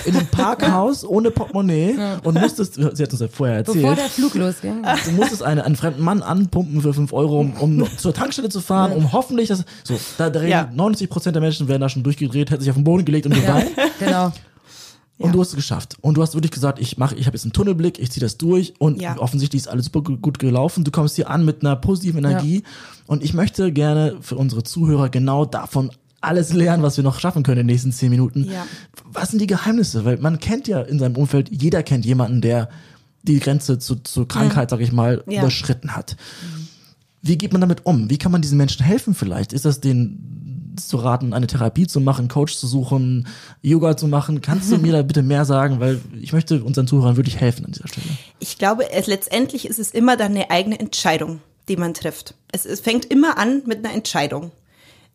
[0.05, 2.19] in, einem Parkhaus ohne Portemonnaie ja.
[2.23, 3.81] und musstest, sie hat uns ja vorher erzählt.
[3.81, 4.83] Bevor der Flug losging.
[5.03, 8.61] Du musstest eine, einen fremden Mann anpumpen für fünf Euro, um, um zur Tankstelle zu
[8.61, 10.69] fahren, um hoffentlich das, so, da, da ja.
[10.73, 13.33] 90 Prozent der Menschen wären da schon durchgedreht, hätten sich auf den Boden gelegt und
[13.33, 13.69] geweint.
[13.99, 14.31] genau.
[15.19, 15.31] Und ja.
[15.33, 15.97] du hast es geschafft.
[15.99, 18.37] Und du hast wirklich gesagt, ich mache, ich habe jetzt einen Tunnelblick, ich ziehe das
[18.37, 19.17] durch und ja.
[19.17, 20.85] offensichtlich ist alles super gut gelaufen.
[20.85, 22.55] Du kommst hier an mit einer positiven Energie.
[22.55, 22.69] Ja.
[23.05, 27.43] Und ich möchte gerne für unsere Zuhörer genau davon alles lernen, was wir noch schaffen
[27.43, 28.45] können in den nächsten zehn Minuten.
[28.49, 28.65] Ja.
[29.11, 30.05] Was sind die Geheimnisse?
[30.05, 32.69] Weil man kennt ja in seinem Umfeld, jeder kennt jemanden, der
[33.23, 36.15] die Grenze zu, zur Krankheit, sag ich mal, überschritten hat.
[37.21, 38.09] Wie geht man damit um?
[38.09, 39.53] Wie kann man diesen Menschen helfen vielleicht?
[39.53, 40.39] Ist das den
[40.87, 43.27] zu raten, eine Therapie zu machen, Coach zu suchen,
[43.61, 44.41] Yoga zu machen.
[44.41, 47.71] Kannst du mir da bitte mehr sagen, weil ich möchte unseren Zuhörern wirklich helfen an
[47.71, 48.07] dieser Stelle.
[48.39, 52.33] Ich glaube, es, letztendlich ist es immer dann eine eigene Entscheidung, die man trifft.
[52.51, 54.51] Es, es fängt immer an mit einer Entscheidung.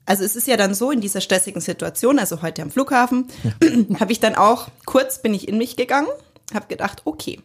[0.07, 3.53] Also es ist ja dann so in dieser stressigen Situation, also heute am Flughafen, ja.
[4.01, 6.09] habe ich dann auch kurz bin ich in mich gegangen,
[6.53, 7.41] habe gedacht, okay,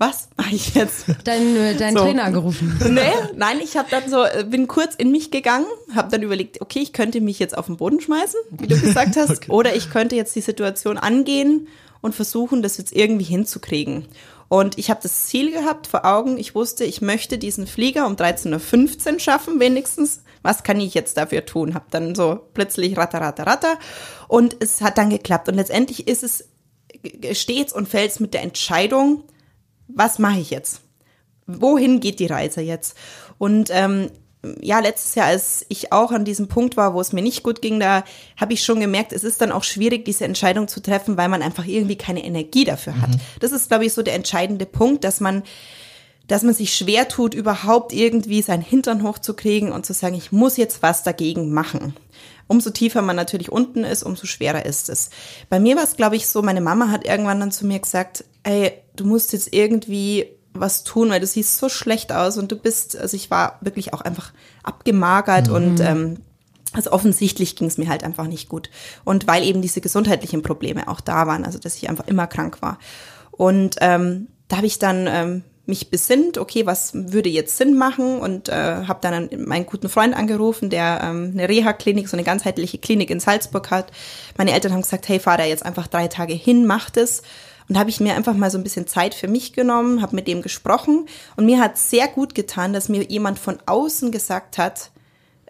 [0.00, 1.04] was mache ich jetzt?
[1.24, 2.00] Dein, äh, dein so.
[2.00, 2.74] Trainer gerufen.
[2.88, 6.62] Nee, nein, ich habe dann so, äh, bin kurz in mich gegangen, habe dann überlegt,
[6.62, 9.50] okay, ich könnte mich jetzt auf den Boden schmeißen, wie du gesagt hast, okay.
[9.50, 11.68] oder ich könnte jetzt die Situation angehen
[12.00, 14.06] und versuchen, das jetzt irgendwie hinzukriegen.
[14.48, 18.14] Und ich habe das Ziel gehabt vor Augen, ich wusste, ich möchte diesen Flieger um
[18.14, 20.22] 13.15 Uhr schaffen, wenigstens.
[20.42, 21.74] Was kann ich jetzt dafür tun?
[21.74, 23.78] Hab dann so plötzlich ratter, ratter, ratter.
[24.26, 25.50] Und es hat dann geklappt.
[25.50, 26.48] Und letztendlich ist es
[27.32, 29.24] stets und fällt mit der Entscheidung,
[29.94, 30.80] was mache ich jetzt?
[31.46, 32.96] Wohin geht die Reise jetzt?
[33.38, 34.10] Und ähm,
[34.62, 37.60] ja, letztes Jahr, als ich auch an diesem Punkt war, wo es mir nicht gut
[37.60, 38.04] ging, da
[38.36, 41.42] habe ich schon gemerkt, es ist dann auch schwierig, diese Entscheidung zu treffen, weil man
[41.42, 43.10] einfach irgendwie keine Energie dafür hat.
[43.10, 43.20] Mhm.
[43.40, 45.42] Das ist, glaube ich, so der entscheidende Punkt, dass man
[46.30, 50.56] dass man sich schwer tut, überhaupt irgendwie seinen Hintern hochzukriegen und zu sagen, ich muss
[50.56, 51.96] jetzt was dagegen machen.
[52.46, 55.10] Umso tiefer man natürlich unten ist, umso schwerer ist es.
[55.48, 58.24] Bei mir war es, glaube ich, so, meine Mama hat irgendwann dann zu mir gesagt,
[58.42, 62.56] ey, du musst jetzt irgendwie was tun, weil du siehst so schlecht aus und du
[62.56, 64.32] bist, also ich war wirklich auch einfach
[64.64, 65.54] abgemagert mhm.
[65.54, 66.16] und ähm,
[66.72, 68.70] also offensichtlich ging es mir halt einfach nicht gut.
[69.04, 72.62] Und weil eben diese gesundheitlichen Probleme auch da waren, also dass ich einfach immer krank
[72.62, 72.78] war.
[73.30, 78.18] Und ähm, da habe ich dann ähm, mich besinnt, okay, was würde jetzt Sinn machen
[78.20, 82.78] und äh, habe dann meinen guten Freund angerufen, der ähm, eine Reha-Klinik, so eine ganzheitliche
[82.78, 83.92] Klinik in Salzburg hat.
[84.36, 87.22] Meine Eltern haben gesagt, hey, fahr da jetzt einfach drei Tage hin, mach das.
[87.68, 90.26] Und habe ich mir einfach mal so ein bisschen Zeit für mich genommen, habe mit
[90.26, 94.90] dem gesprochen und mir hat sehr gut getan, dass mir jemand von außen gesagt hat,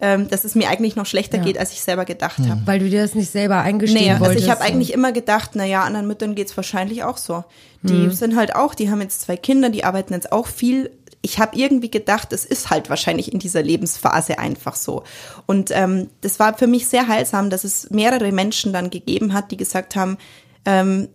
[0.01, 1.45] ähm, dass es mir eigentlich noch schlechter ja.
[1.45, 2.51] geht, als ich selber gedacht mhm.
[2.51, 2.61] habe.
[2.65, 4.29] Weil du dir das nicht selber eingestehen nee, wolltest.
[4.29, 7.45] Also ich habe eigentlich immer gedacht, na ja, anderen Müttern geht's wahrscheinlich auch so.
[7.83, 8.11] Die mhm.
[8.11, 10.91] sind halt auch, die haben jetzt zwei Kinder, die arbeiten jetzt auch viel.
[11.23, 15.05] Ich habe irgendwie gedacht, es ist halt wahrscheinlich in dieser Lebensphase einfach so.
[15.47, 19.51] Und ähm, das war für mich sehr heilsam, dass es mehrere Menschen dann gegeben hat,
[19.51, 20.17] die gesagt haben,
[20.65, 21.09] ähm,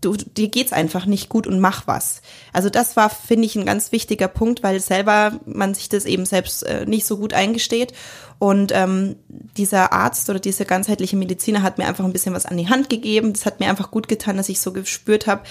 [0.00, 2.22] du, dir geht's einfach nicht gut und mach was.
[2.52, 6.26] Also das war, finde ich, ein ganz wichtiger Punkt, weil selber man sich das eben
[6.26, 7.92] selbst äh, nicht so gut eingesteht.
[8.38, 12.56] Und ähm, dieser Arzt oder dieser ganzheitliche Mediziner hat mir einfach ein bisschen was an
[12.56, 13.32] die Hand gegeben.
[13.32, 15.42] Das hat mir einfach gut getan, dass ich so gespürt habe,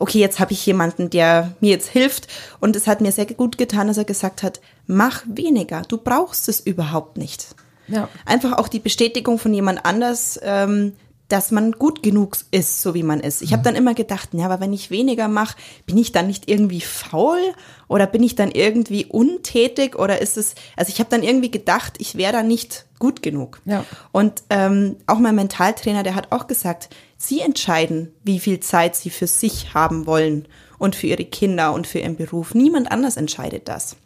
[0.00, 2.26] okay, jetzt habe ich jemanden, der mir jetzt hilft.
[2.58, 6.48] Und es hat mir sehr gut getan, dass er gesagt hat, mach weniger, du brauchst
[6.48, 7.54] es überhaupt nicht.
[7.86, 8.08] Ja.
[8.26, 10.94] Einfach auch die Bestätigung von jemand anders, ähm,
[11.32, 13.40] dass man gut genug ist, so wie man ist.
[13.40, 13.64] Ich habe mhm.
[13.64, 17.40] dann immer gedacht, ja, aber wenn ich weniger mache, bin ich dann nicht irgendwie faul
[17.88, 21.94] oder bin ich dann irgendwie untätig oder ist es, also ich habe dann irgendwie gedacht,
[21.98, 23.62] ich wäre da nicht gut genug.
[23.64, 23.86] Ja.
[24.12, 29.08] Und ähm, auch mein Mentaltrainer, der hat auch gesagt, Sie entscheiden, wie viel Zeit Sie
[29.08, 32.54] für sich haben wollen und für Ihre Kinder und für Ihren Beruf.
[32.54, 33.96] Niemand anders entscheidet das.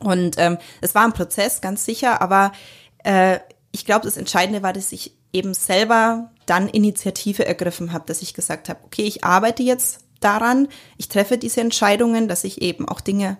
[0.00, 2.52] Und ähm, es war ein Prozess, ganz sicher, aber
[3.02, 3.38] äh,
[3.72, 8.34] ich glaube, das Entscheidende war, dass ich eben selber dann Initiative ergriffen habe, dass ich
[8.34, 13.00] gesagt habe, okay, ich arbeite jetzt daran, ich treffe diese Entscheidungen, dass ich eben auch
[13.00, 13.38] Dinge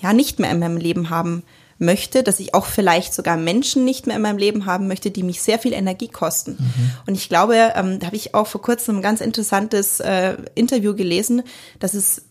[0.00, 1.42] ja nicht mehr in meinem Leben haben
[1.78, 5.22] möchte, dass ich auch vielleicht sogar Menschen nicht mehr in meinem Leben haben möchte, die
[5.22, 6.52] mich sehr viel Energie kosten.
[6.52, 6.90] Mhm.
[7.06, 10.94] Und ich glaube, ähm, da habe ich auch vor kurzem ein ganz interessantes äh, Interview
[10.94, 11.42] gelesen,
[11.80, 12.25] dass es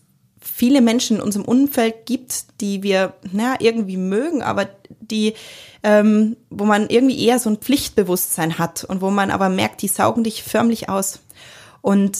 [0.46, 4.68] viele Menschen in unserem Umfeld gibt, die wir na, irgendwie mögen, aber
[5.00, 5.34] die,
[5.82, 9.88] ähm, wo man irgendwie eher so ein Pflichtbewusstsein hat und wo man aber merkt, die
[9.88, 11.20] saugen dich förmlich aus.
[11.82, 12.18] Und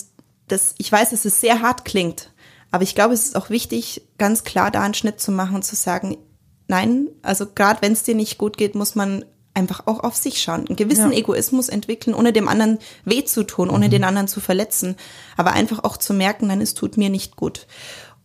[0.48, 2.30] das, ich weiß, dass es sehr hart klingt,
[2.70, 5.64] aber ich glaube, es ist auch wichtig, ganz klar da einen Schnitt zu machen und
[5.64, 6.16] zu sagen,
[6.68, 9.24] nein, also gerade wenn es dir nicht gut geht, muss man
[9.56, 11.18] einfach auch auf sich schauen, einen gewissen ja.
[11.18, 13.90] Egoismus entwickeln, ohne dem anderen weh zu tun, ohne mhm.
[13.90, 14.96] den anderen zu verletzen,
[15.36, 17.66] aber einfach auch zu merken, nein, es tut mir nicht gut.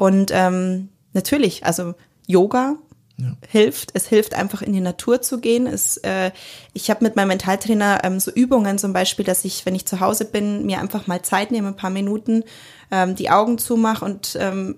[0.02, 1.94] Und ähm, natürlich, also
[2.26, 2.78] Yoga
[3.18, 3.34] ja.
[3.48, 3.92] hilft.
[3.94, 5.68] Es hilft einfach in die Natur zu gehen.
[5.68, 6.32] Es, äh,
[6.74, 10.00] ich habe mit meinem Mentaltrainer ähm, so Übungen zum Beispiel, dass ich, wenn ich zu
[10.00, 12.44] Hause bin, mir einfach mal Zeit nehme, ein paar Minuten,
[12.90, 14.78] ähm, die Augen zumache und ähm,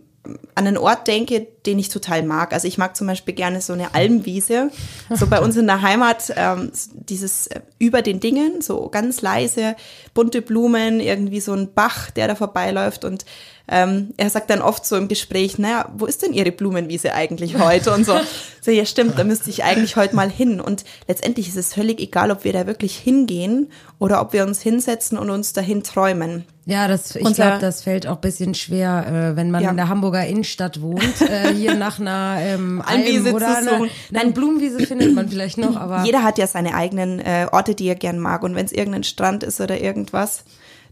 [0.55, 2.51] an einen Ort denke, den ich total mag.
[2.53, 4.71] Also ich mag zum Beispiel gerne so eine Almwiese.
[5.09, 9.75] So bei uns in der Heimat ähm, dieses äh, über den Dingen, so ganz leise,
[10.13, 13.25] bunte Blumen, irgendwie so ein Bach, der da vorbeiläuft und
[13.67, 17.57] ähm, er sagt dann oft so im Gespräch, naja, wo ist denn Ihre Blumenwiese eigentlich
[17.57, 17.93] heute?
[17.93, 18.19] Und so,
[18.61, 20.59] so ja stimmt, da müsste ich eigentlich heute mal hin.
[20.59, 24.61] Und letztendlich ist es völlig egal, ob wir da wirklich hingehen oder ob wir uns
[24.61, 26.43] hinsetzen und uns dahin träumen.
[26.65, 29.69] Ja, das, ich glaube, das fällt auch bisschen schwer, äh, wenn man ja.
[29.69, 34.79] in der Hamburger Innenstadt wohnt, äh, hier nach einer ähm, Alm oder einer, nein, Blumenwiese
[34.85, 38.17] findet man vielleicht noch, aber jeder hat ja seine eigenen äh, Orte, die er gern
[38.17, 40.45] mag und wenn es irgendein Strand ist oder irgendwas,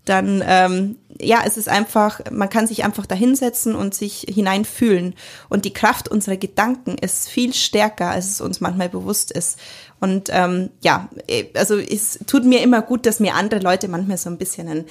[0.06, 5.16] dann ähm, ja, es ist einfach, man kann sich einfach dahinsetzen und sich hineinfühlen.
[5.50, 9.60] Und die Kraft unserer Gedanken ist viel stärker, als es uns manchmal bewusst ist.
[10.00, 11.10] Und ähm, ja,
[11.56, 14.86] also es tut mir immer gut, dass mir andere Leute manchmal so ein bisschen einen,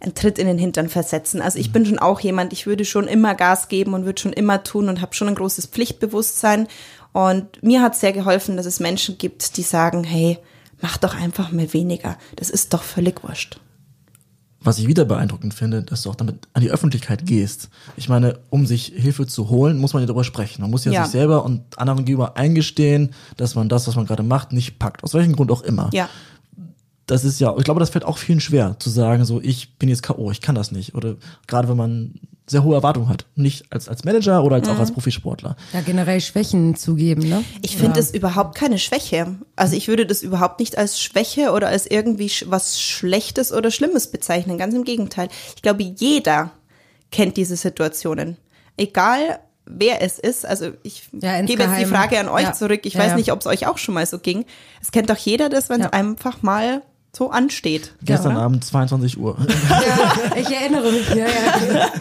[0.00, 1.40] einen Tritt in den Hintern versetzen.
[1.40, 4.32] Also ich bin schon auch jemand, ich würde schon immer Gas geben und würde schon
[4.32, 6.68] immer tun und habe schon ein großes Pflichtbewusstsein.
[7.12, 10.38] Und mir hat sehr geholfen, dass es Menschen gibt, die sagen, hey,
[10.80, 12.16] mach doch einfach mal weniger.
[12.36, 13.58] Das ist doch völlig wurscht
[14.64, 17.68] was ich wieder beeindruckend finde, dass du auch damit an die Öffentlichkeit gehst.
[17.96, 20.62] Ich meine, um sich Hilfe zu holen, muss man ja darüber sprechen.
[20.62, 21.04] Man muss ja, ja.
[21.04, 25.04] sich selber und anderen gegenüber eingestehen, dass man das, was man gerade macht, nicht packt.
[25.04, 25.90] Aus welchem Grund auch immer.
[25.92, 26.08] Ja
[27.06, 29.88] das ist ja, ich glaube, das fällt auch vielen schwer, zu sagen, so, ich bin
[29.88, 30.94] jetzt K.O., ich kann das nicht.
[30.94, 32.14] Oder gerade wenn man
[32.46, 33.26] sehr hohe Erwartungen hat.
[33.36, 34.74] Nicht als, als Manager oder als mhm.
[34.74, 35.56] auch als Profisportler.
[35.72, 37.42] Ja, generell Schwächen zugeben, ne?
[37.62, 39.36] Ich finde es überhaupt keine Schwäche.
[39.56, 44.08] Also ich würde das überhaupt nicht als Schwäche oder als irgendwie was Schlechtes oder Schlimmes
[44.08, 44.58] bezeichnen.
[44.58, 45.28] Ganz im Gegenteil.
[45.56, 46.50] Ich glaube, jeder
[47.10, 48.36] kennt diese Situationen.
[48.76, 50.44] Egal, wer es ist.
[50.44, 52.52] Also ich ja, gebe jetzt die Frage an euch ja.
[52.52, 52.80] zurück.
[52.84, 54.44] Ich ja, weiß nicht, ob es euch auch schon mal so ging.
[54.82, 56.82] Es kennt doch jeder das, wenn es einfach mal
[57.16, 57.94] so ansteht.
[58.02, 58.44] Gestern oder?
[58.44, 59.36] Abend 22 Uhr.
[59.68, 61.08] Ja, ich erinnere mich.
[61.10, 61.92] Ja, ja.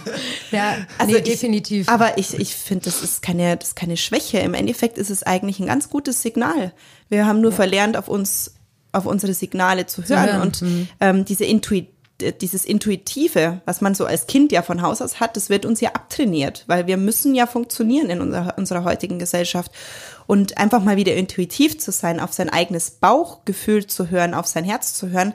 [0.51, 1.89] ja Also nee, ich, definitiv.
[1.89, 4.39] Aber ich, ich finde, das ist keine, das ist keine Schwäche.
[4.39, 6.73] Im Endeffekt ist es eigentlich ein ganz gutes Signal.
[7.09, 8.55] Wir haben nur verlernt, auf uns,
[8.91, 10.25] auf unsere Signale zu hören.
[10.25, 10.87] hören, Und mhm.
[10.99, 11.87] ähm, diese Intui
[12.31, 15.81] dieses Intuitive, was man so als Kind ja von Haus aus hat, das wird uns
[15.81, 19.71] ja abtrainiert, weil wir müssen ja funktionieren in unserer, unserer heutigen Gesellschaft.
[20.27, 24.63] Und einfach mal wieder intuitiv zu sein, auf sein eigenes Bauchgefühl zu hören, auf sein
[24.63, 25.33] Herz zu hören,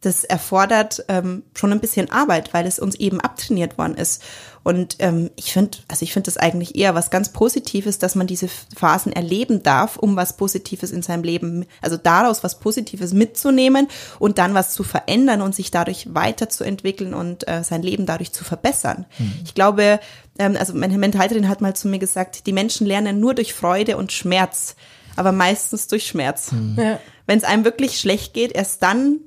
[0.00, 4.22] das erfordert ähm, schon ein bisschen Arbeit, weil es uns eben abtrainiert worden ist.
[4.62, 8.26] Und ähm, ich finde, also ich finde das eigentlich eher was ganz Positives, dass man
[8.26, 13.88] diese Phasen erleben darf, um was Positives in seinem Leben, also daraus was Positives mitzunehmen
[14.18, 18.44] und dann was zu verändern und sich dadurch weiterzuentwickeln und äh, sein Leben dadurch zu
[18.44, 19.06] verbessern.
[19.44, 20.00] Ich glaube,
[20.40, 23.96] ähm, also meine Mentaltrainerin hat mal zu mir gesagt, die Menschen lernen nur durch Freude
[23.96, 24.74] und Schmerz,
[25.16, 26.50] aber meistens durch Schmerz.
[26.76, 26.98] Ja.
[27.26, 29.18] Wenn es einem wirklich schlecht geht, erst dann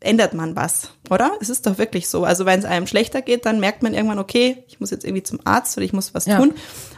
[0.00, 1.30] ändert man was, oder?
[1.40, 2.24] Es ist doch wirklich so.
[2.24, 5.22] Also wenn es einem schlechter geht, dann merkt man irgendwann, okay, ich muss jetzt irgendwie
[5.22, 6.38] zum Arzt oder ich muss was Ja.
[6.38, 6.54] tun.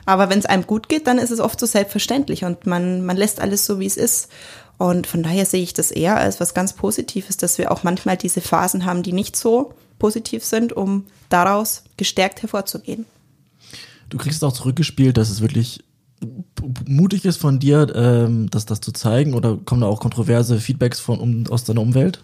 [0.07, 3.17] Aber wenn es einem gut geht, dann ist es oft so selbstverständlich und man, man
[3.17, 4.29] lässt alles so, wie es ist.
[4.79, 8.17] Und von daher sehe ich das eher als was ganz Positives, dass wir auch manchmal
[8.17, 13.07] diese Phasen haben, die nicht so positiv sind, um daraus gestärkt hervorzugehen.
[14.15, 15.83] Du kriegst es auch zurückgespielt, dass es wirklich
[16.87, 21.01] mutig ist von dir, ähm, das, das zu zeigen oder kommen da auch kontroverse Feedbacks
[21.01, 22.23] von um, aus deiner Umwelt?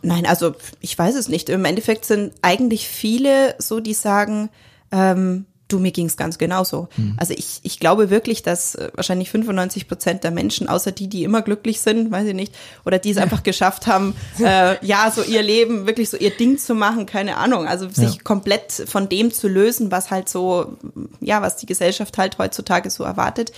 [0.00, 1.48] Nein, also ich weiß es nicht.
[1.48, 4.48] Im Endeffekt sind eigentlich viele so, die sagen,
[4.92, 6.88] ähm, du, mir ging's ganz genauso.
[7.16, 11.24] Also ich, ich glaube wirklich, dass äh, wahrscheinlich 95 Prozent der Menschen, außer die, die
[11.24, 15.22] immer glücklich sind, weiß ich nicht, oder die es einfach geschafft haben, äh, ja, so
[15.22, 17.66] ihr Leben, wirklich so ihr Ding zu machen, keine Ahnung.
[17.66, 18.20] Also sich Ja.
[18.22, 20.76] komplett von dem zu lösen, was halt so,
[21.20, 23.52] ja, was die Gesellschaft halt heutzutage so erwartet.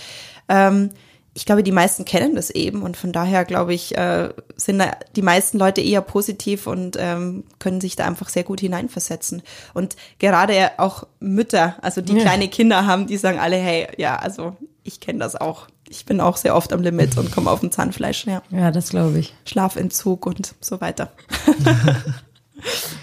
[0.49, 0.89] Ähm,
[1.37, 4.81] ich glaube, die meisten kennen das eben und von daher glaube ich, äh, sind
[5.15, 9.43] die meisten Leute eher positiv und ähm, können sich da einfach sehr gut hineinversetzen.
[9.75, 12.23] Und gerade auch Mütter, also die Ja.
[12.23, 15.67] kleine Kinder haben, die sagen alle, hey, ja, also ich kenne das auch.
[15.87, 18.41] Ich bin auch sehr oft am Limit und komme auf dem Zahnfleisch, ja.
[18.49, 19.35] ja, das glaube ich.
[19.45, 21.11] Schlafentzug und so weiter.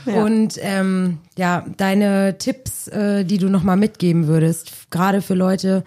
[0.04, 0.24] Ja.
[0.24, 5.84] Und ähm, ja, deine Tipps, äh, die du nochmal mitgeben würdest, gerade für Leute,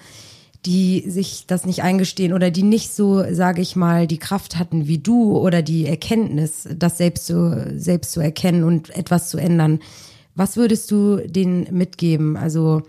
[0.67, 4.86] die sich das nicht eingestehen oder die nicht so, sage ich mal, die Kraft hatten
[4.86, 9.80] wie du oder die Erkenntnis, das selbst zu, selbst zu erkennen und etwas zu ändern.
[10.36, 12.36] Was würdest du denen mitgeben?
[12.36, 12.82] Also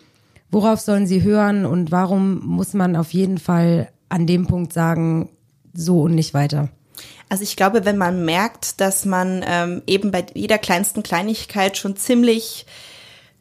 [0.50, 5.28] worauf sollen sie hören und warum muss man auf jeden Fall an dem Punkt sagen,
[5.72, 6.70] so und nicht weiter?
[7.28, 11.94] Also ich glaube, wenn man merkt, dass man ähm, eben bei jeder kleinsten Kleinigkeit schon
[11.94, 12.66] ziemlich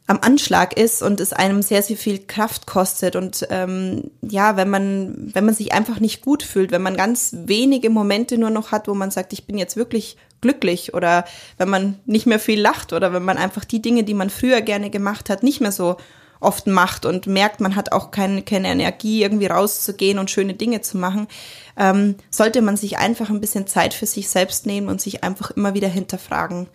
[0.08, 4.70] am Anschlag ist und es einem sehr, sehr viel Kraft kostet und ähm, ja, wenn
[4.70, 8.72] man, wenn man sich einfach nicht gut fühlt, wenn man ganz wenige Momente nur noch
[8.72, 11.26] hat, wo man sagt, ich bin jetzt wirklich glücklich oder
[11.58, 14.62] wenn man nicht mehr viel lacht oder wenn man einfach die Dinge, die man früher
[14.62, 15.98] gerne gemacht hat, nicht mehr so
[16.40, 20.80] oft macht und merkt, man hat auch keine, keine Energie, irgendwie rauszugehen und schöne Dinge
[20.80, 21.26] zu machen,
[21.76, 25.50] ähm, sollte man sich einfach ein bisschen Zeit für sich selbst nehmen und sich einfach
[25.50, 26.68] immer wieder hinterfragen.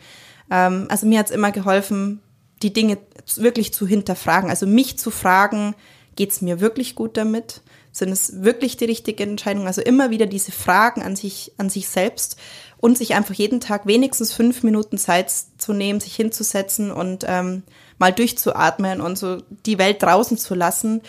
[0.51, 2.21] Ähm, also mir hat's immer geholfen,
[2.63, 2.97] die Dinge
[3.35, 4.49] wirklich zu hinterfragen.
[4.49, 5.75] Also mich zu fragen,
[6.15, 7.61] geht's mir wirklich gut damit?
[7.91, 9.67] Sind es wirklich die richtige Entscheidung?
[9.67, 12.37] Also immer wieder diese Fragen an sich, an sich selbst
[12.77, 17.63] und sich einfach jeden Tag wenigstens fünf Minuten Zeit zu nehmen, sich hinzusetzen und ähm,
[17.99, 21.01] mal durchzuatmen und so die Welt draußen zu lassen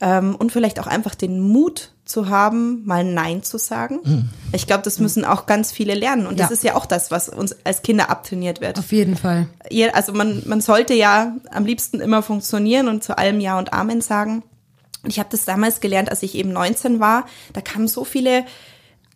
[0.00, 4.30] ähm, und vielleicht auch einfach den Mut zu haben, mal Nein zu sagen.
[4.52, 6.54] Ich glaube, das müssen auch ganz viele lernen und das Ja.
[6.54, 9.48] ist ja auch das, was uns als Kinder abtrainiert wird Auf jeden Fall.
[9.92, 14.00] also man, man sollte ja am liebsten immer funktionieren und zu allem Ja und Amen
[14.00, 14.44] sagen.
[15.02, 17.26] Und ich habe das damals gelernt, als ich eben 19 war.
[17.52, 18.44] Da kamen so viele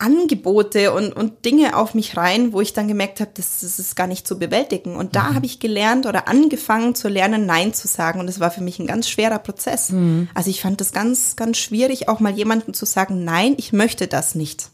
[0.01, 3.97] Angebote und, und Dinge auf mich rein, wo ich dann gemerkt habe, das, das ist
[3.97, 4.97] gar nicht zu bewältigen.
[4.97, 8.19] Und da habe ich gelernt oder angefangen zu lernen, Nein zu sagen.
[8.19, 9.93] Und das war für mich ein ganz schwerer Prozess.
[10.35, 14.09] Also ich fand das ganz, ganz schwierig, auch mal jemandem zu sagen, nein, ich möchte
[14.09, 14.71] das nicht.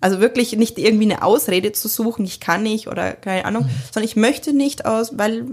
[0.00, 4.04] Also wirklich nicht irgendwie eine Ausrede zu suchen, ich kann nicht oder keine Ahnung, sondern
[4.08, 5.46] ich möchte nicht aus, weil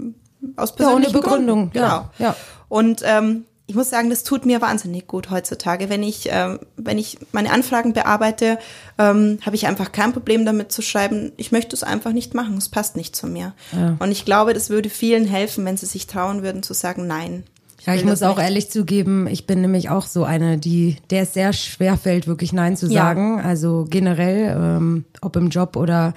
[0.56, 1.72] aus Ja, ohne persönlichen Begründung, Gründen.
[1.72, 1.86] Genau.
[1.86, 2.36] ja, ja.
[2.68, 5.88] Und ähm, ich muss sagen, das tut mir wahnsinnig gut heutzutage.
[5.88, 8.58] Wenn ich, ähm, wenn ich meine Anfragen bearbeite,
[8.98, 12.56] ähm, habe ich einfach kein Problem damit zu schreiben, ich möchte es einfach nicht machen,
[12.58, 13.54] es passt nicht zu mir.
[13.72, 13.96] Ja.
[13.98, 17.44] Und ich glaube, das würde vielen helfen, wenn sie sich trauen würden zu sagen, nein.
[17.86, 18.44] Ja, ich muss auch nicht.
[18.44, 22.52] ehrlich zugeben, ich bin nämlich auch so eine, die, der es sehr schwer fällt, wirklich
[22.52, 23.02] Nein zu Ja.
[23.02, 23.40] sagen.
[23.40, 26.14] Also generell, ähm, ob im Job oder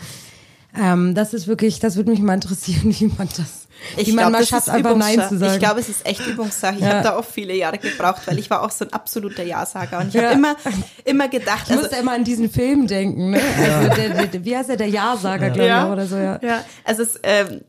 [0.80, 3.65] ähm, das ist wirklich, das würde mich mal interessieren, wie man das.
[3.98, 5.30] Ich Wie man schafft, ist einfach Nein Übungssache.
[5.30, 5.54] zu sagen.
[5.54, 6.76] Ich glaube, es ist echt Übungssache.
[6.76, 6.90] Ich Ja.
[6.90, 10.00] habe da auch viele Jahre gebraucht, weil ich war auch so ein absoluter Ja-Sager.
[10.00, 10.24] Und ich Ja.
[10.24, 10.56] habe immer,
[11.04, 13.42] immer gedacht, Ich also, musste immer an diesen Film denken, ne?
[13.58, 15.92] Also der, der, wie heißt der, der Ja-Sager, glaube ich, Ja.
[15.92, 16.40] oder so, ja.
[16.42, 17.62] Ja, also es, ähm,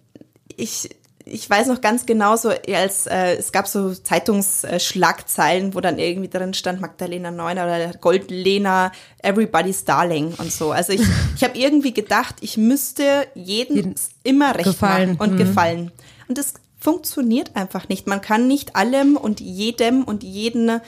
[0.57, 0.89] ich,
[1.29, 6.29] ich weiß noch ganz genau so, als äh, es gab so Zeitungsschlagzeilen, wo dann irgendwie
[6.29, 10.71] drin stand Magdalena Neuner oder Goldlena, Everybody's Darling und so.
[10.73, 11.01] Also ich,
[11.37, 15.17] ich habe irgendwie gedacht, ich müsste jedem Jeden immer recht gefallen.
[15.17, 15.39] machen und Mhm.
[15.39, 15.93] gefallen.
[16.29, 18.07] Und das funktioniert einfach nicht.
[18.07, 20.81] Man kann nicht allem und jedem und jeden, äh,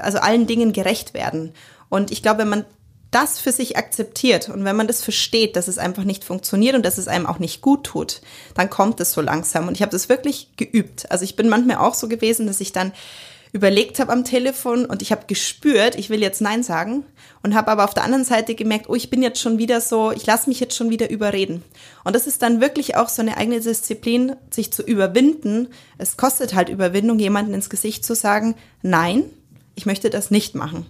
[0.00, 1.52] also allen Dingen gerecht werden.
[1.90, 2.64] Und ich glaube, wenn man
[3.10, 6.86] das für sich akzeptiert und wenn man das versteht, dass es einfach nicht funktioniert und
[6.86, 8.20] dass es einem auch nicht gut tut,
[8.54, 9.66] dann kommt es so langsam.
[9.66, 11.10] Und ich habe das wirklich geübt.
[11.10, 12.92] Also ich bin manchmal auch so gewesen, dass ich dann
[13.52, 17.04] überlegt habe am Telefon und ich habe gespürt, ich will jetzt Nein sagen
[17.42, 20.12] und habe aber auf der anderen Seite gemerkt, oh, ich bin jetzt schon wieder so,
[20.12, 21.64] ich lasse mich jetzt schon wieder überreden.
[22.04, 25.68] Und das ist dann wirklich auch so eine eigene Disziplin, sich zu überwinden.
[25.98, 29.24] Es kostet halt Überwindung, jemanden ins Gesicht zu sagen, nein,
[29.74, 30.86] ich möchte das nicht machen.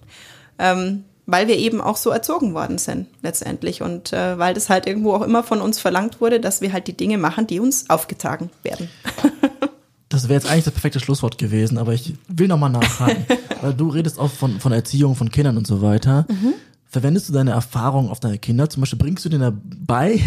[0.58, 4.86] Ähm, weil wir eben auch so erzogen worden sind letztendlich und äh, weil das halt
[4.86, 7.88] irgendwo auch immer von uns verlangt wurde, dass wir halt die Dinge machen, die uns
[7.88, 8.88] aufgetragen werden.
[10.12, 13.24] Das wäre jetzt eigentlich das perfekte Schlusswort gewesen, aber ich will nochmal nachhaken.
[13.60, 16.26] weil du redest auch von, von Erziehung von Kindern und so weiter.
[16.88, 18.68] Verwendest du deine Erfahrungen auf deine Kinder?
[18.68, 20.20] Zum Beispiel bringst du denen dabei,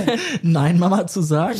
[0.42, 1.58] Nein, Mama zu sagen?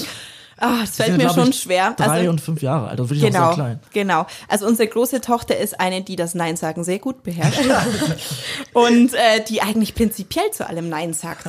[0.58, 1.92] Ah, es fällt mir schon ich, schwer.
[1.96, 3.80] Drei Also- und fünf Jahre alt, also wirklich Genau, sehr klein.
[3.92, 4.26] genau.
[4.48, 7.60] Also unsere große Tochter ist eine, die das Nein sagen sehr gut beherrscht
[8.72, 11.46] und äh, die eigentlich prinzipiell zu allem Nein sagt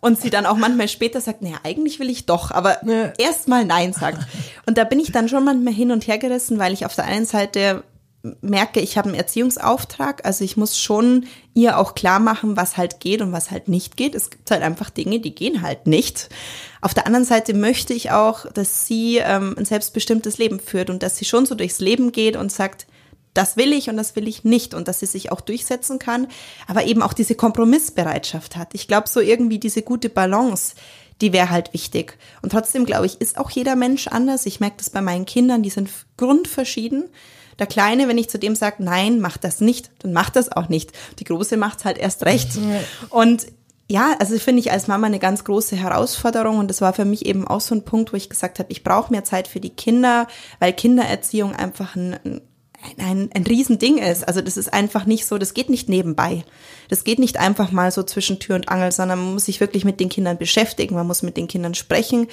[0.00, 3.12] und sie dann auch manchmal später sagt, naja, eigentlich will ich doch, aber Ja.
[3.18, 4.26] erstmal Nein sagt.
[4.66, 7.04] Und da bin ich dann schon manchmal hin und her gerissen, weil ich auf der
[7.04, 7.84] einen Seite
[8.40, 13.00] merke, ich habe einen Erziehungsauftrag, also ich muss schon ihr auch klar machen, was halt
[13.00, 14.14] geht und was halt nicht geht.
[14.14, 16.28] Es gibt halt einfach Dinge, die gehen halt nicht.
[16.82, 21.04] Auf der anderen Seite möchte ich auch, dass sie ähm, ein selbstbestimmtes Leben führt und
[21.04, 22.86] dass sie schon so durchs Leben geht und sagt,
[23.34, 26.26] das will ich und das will ich nicht und dass sie sich auch durchsetzen kann,
[26.66, 28.74] aber eben auch diese Kompromissbereitschaft hat.
[28.74, 30.74] Ich glaube, so irgendwie diese gute Balance,
[31.20, 32.18] die wäre halt wichtig.
[32.42, 34.44] Und trotzdem, glaube ich, ist auch jeder Mensch anders.
[34.44, 37.08] Ich merke das bei meinen Kindern, die sind grundverschieden.
[37.58, 40.68] Der Kleine, wenn ich zu dem sage, nein, mach das nicht, dann macht das auch
[40.68, 40.92] nicht.
[41.20, 42.58] Die Große macht's halt erst recht.
[43.08, 43.46] Und
[43.90, 47.26] ja, also finde ich als Mama eine ganz große Herausforderung und das war für mich
[47.26, 49.70] eben auch so ein Punkt, wo ich gesagt habe, ich brauche mehr Zeit für die
[49.70, 50.26] Kinder,
[50.60, 52.40] weil Kindererziehung einfach ein, ein
[52.98, 54.26] ein, ein Riesending ist.
[54.26, 56.44] Also das ist einfach nicht so, das geht nicht nebenbei.
[56.88, 59.84] Das geht nicht einfach mal so zwischen Tür und Angel, sondern man muss sich wirklich
[59.84, 62.26] mit den Kindern beschäftigen, man muss mit den Kindern sprechen.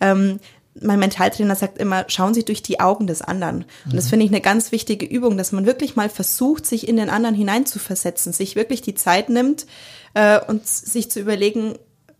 [0.00, 0.38] Ähm,
[0.82, 3.64] mein Mentaltrainer sagt immer, schauen Sie durch die Augen des anderen.
[3.84, 6.96] Und das finde ich eine ganz wichtige Übung, dass man wirklich mal versucht, sich in
[6.96, 9.66] den anderen hineinzuversetzen, sich wirklich die Zeit nimmt
[10.14, 11.74] äh, und sich zu überlegen,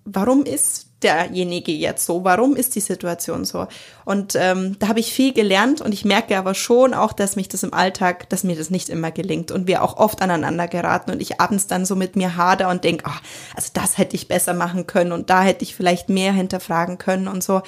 [0.04, 2.24] warum ist derjenige jetzt so?
[2.24, 3.66] Warum ist die Situation so?
[4.04, 7.48] Und ähm, da habe ich viel gelernt und ich merke aber schon auch, dass mich
[7.48, 11.10] das im Alltag, dass mir das nicht immer gelingt und wir auch oft aneinander geraten
[11.10, 13.22] und ich abends dann so mit mir hader und denke, ach,
[13.54, 17.28] also das hätte ich besser machen können und da hätte ich vielleicht mehr hinterfragen können
[17.28, 17.62] und so.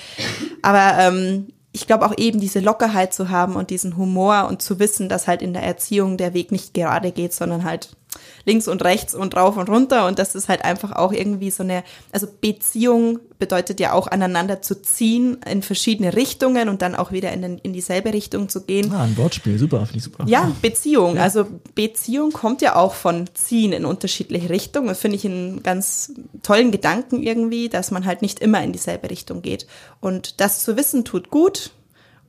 [0.63, 4.79] Aber ähm, ich glaube auch eben diese Lockerheit zu haben und diesen Humor und zu
[4.79, 7.97] wissen, dass halt in der Erziehung der Weg nicht gerade geht, sondern halt
[8.45, 11.63] links und rechts und rauf und runter und das ist halt einfach auch irgendwie so
[11.63, 17.11] eine, also Beziehung bedeutet ja auch aneinander zu ziehen in verschiedene Richtungen und dann auch
[17.11, 18.93] wieder in, den, in dieselbe Richtung zu gehen.
[18.93, 20.25] Ah, ein Wortspiel, super, finde ich super.
[20.29, 21.19] Ja, Beziehung.
[21.19, 24.89] Also Beziehung kommt ja auch von ziehen in unterschiedliche Richtungen.
[24.89, 29.11] Das finde ich einen ganz tollen Gedanken irgendwie, dass man halt nicht immer in dieselbe
[29.11, 29.67] Richtung geht.
[30.01, 31.71] Und das zu wissen tut gut.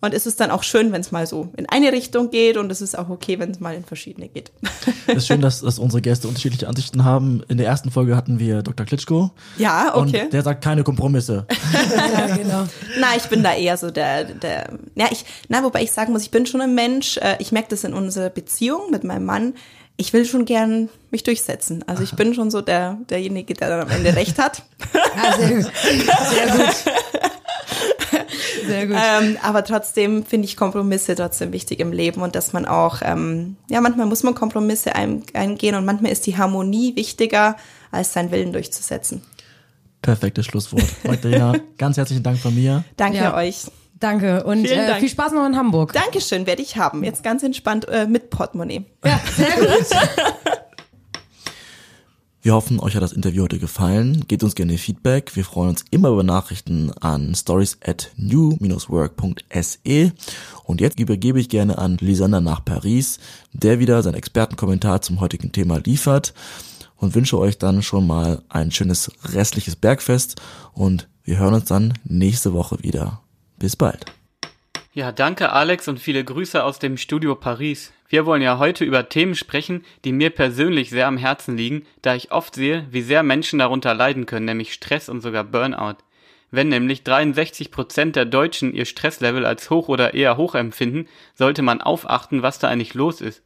[0.01, 2.71] Und es ist dann auch schön, wenn es mal so in eine Richtung geht und
[2.71, 4.51] es ist auch okay, wenn es mal in verschiedene geht.
[5.05, 7.43] Es ist schön, dass, dass unsere Gäste unterschiedliche Ansichten haben.
[7.47, 8.85] In der ersten Folge hatten wir Dr.
[8.85, 9.29] Klitschko.
[9.57, 10.23] Ja, okay.
[10.23, 11.45] Und der sagt keine Kompromisse.
[12.11, 12.67] Ja, genau.
[12.99, 16.23] Na, ich bin da eher so der, der, ja, ich, na, wobei ich sagen muss,
[16.23, 19.53] ich bin schon ein Mensch, äh, ich merke das in unserer Beziehung mit meinem Mann,
[19.97, 21.83] ich will schon gern mich durchsetzen.
[21.87, 24.63] Also ich bin schon so der, derjenige, der dann am Ende recht hat.
[24.93, 25.71] Ja, sehr gut.
[26.29, 26.75] Sehr gut.
[28.65, 28.95] Sehr gut.
[28.97, 33.55] Ähm, aber trotzdem finde ich Kompromisse trotzdem wichtig im Leben und dass man auch, ähm,
[33.69, 37.55] ja, manchmal muss man Kompromisse ein, eingehen und manchmal ist die Harmonie wichtiger,
[37.91, 39.21] als seinen Willen durchzusetzen.
[40.01, 40.83] Perfektes Schlusswort.
[41.03, 42.83] Magdalena, ganz herzlichen Dank von mir.
[42.97, 43.35] Danke Ja.
[43.35, 43.65] euch.
[43.99, 44.99] Danke und äh, Dank.
[44.99, 45.93] viel Spaß noch in Hamburg.
[45.93, 47.03] Dankeschön, werde ich haben.
[47.03, 48.85] Jetzt ganz entspannt äh, mit Portemonnaie.
[49.05, 49.85] Ja, sehr gut.
[52.43, 54.25] Wir hoffen, euch hat das Interview heute gefallen.
[54.27, 55.35] Gebt uns gerne Feedback.
[55.35, 60.11] Wir freuen uns immer über Nachrichten an stories at new-work.se.
[60.63, 63.19] Und jetzt übergebe ich gerne an Lisander nach Paris,
[63.53, 66.33] der wieder seinen Expertenkommentar zum heutigen Thema liefert
[66.97, 70.41] und wünsche euch dann schon mal ein schönes restliches Bergfest
[70.73, 73.21] und wir hören uns dann nächste Woche wieder.
[73.59, 74.10] Bis bald.
[74.93, 77.93] Ja, danke Alex und viele Grüße aus dem Studio Paris.
[78.09, 82.13] Wir wollen ja heute über Themen sprechen, die mir persönlich sehr am Herzen liegen, da
[82.13, 85.95] ich oft sehe, wie sehr Menschen darunter leiden können, nämlich Stress und sogar Burnout.
[86.49, 91.61] Wenn nämlich 63 Prozent der Deutschen ihr Stresslevel als hoch oder eher hoch empfinden, sollte
[91.61, 93.43] man aufachten, was da eigentlich los ist.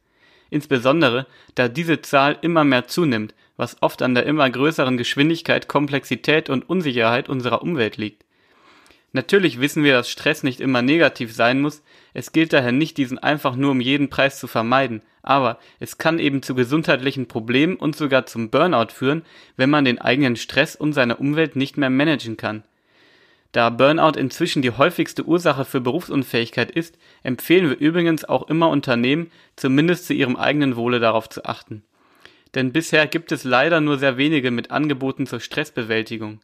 [0.50, 6.50] Insbesondere, da diese Zahl immer mehr zunimmt, was oft an der immer größeren Geschwindigkeit, Komplexität
[6.50, 8.25] und Unsicherheit unserer Umwelt liegt.
[9.16, 13.18] Natürlich wissen wir, dass Stress nicht immer negativ sein muss, es gilt daher nicht, diesen
[13.18, 17.96] einfach nur um jeden Preis zu vermeiden, aber es kann eben zu gesundheitlichen Problemen und
[17.96, 19.22] sogar zum Burnout führen,
[19.56, 22.62] wenn man den eigenen Stress und seine Umwelt nicht mehr managen kann.
[23.52, 29.30] Da Burnout inzwischen die häufigste Ursache für Berufsunfähigkeit ist, empfehlen wir übrigens auch immer Unternehmen,
[29.56, 31.84] zumindest zu ihrem eigenen Wohle darauf zu achten.
[32.54, 36.40] Denn bisher gibt es leider nur sehr wenige mit Angeboten zur Stressbewältigung.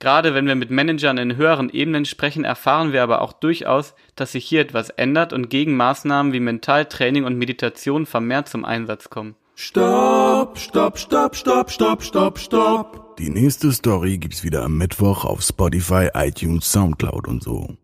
[0.00, 4.32] Gerade wenn wir mit Managern in höheren Ebenen sprechen, erfahren wir aber auch durchaus, dass
[4.32, 9.36] sich hier etwas ändert und Gegenmaßnahmen wie Mentaltraining und Meditation vermehrt zum Einsatz kommen.
[9.56, 13.16] Stopp, stopp, stopp, stopp, stopp, stopp, stopp.
[13.18, 17.76] Die nächste Story gibt's wieder am Mittwoch auf Spotify, iTunes, Soundcloud und so.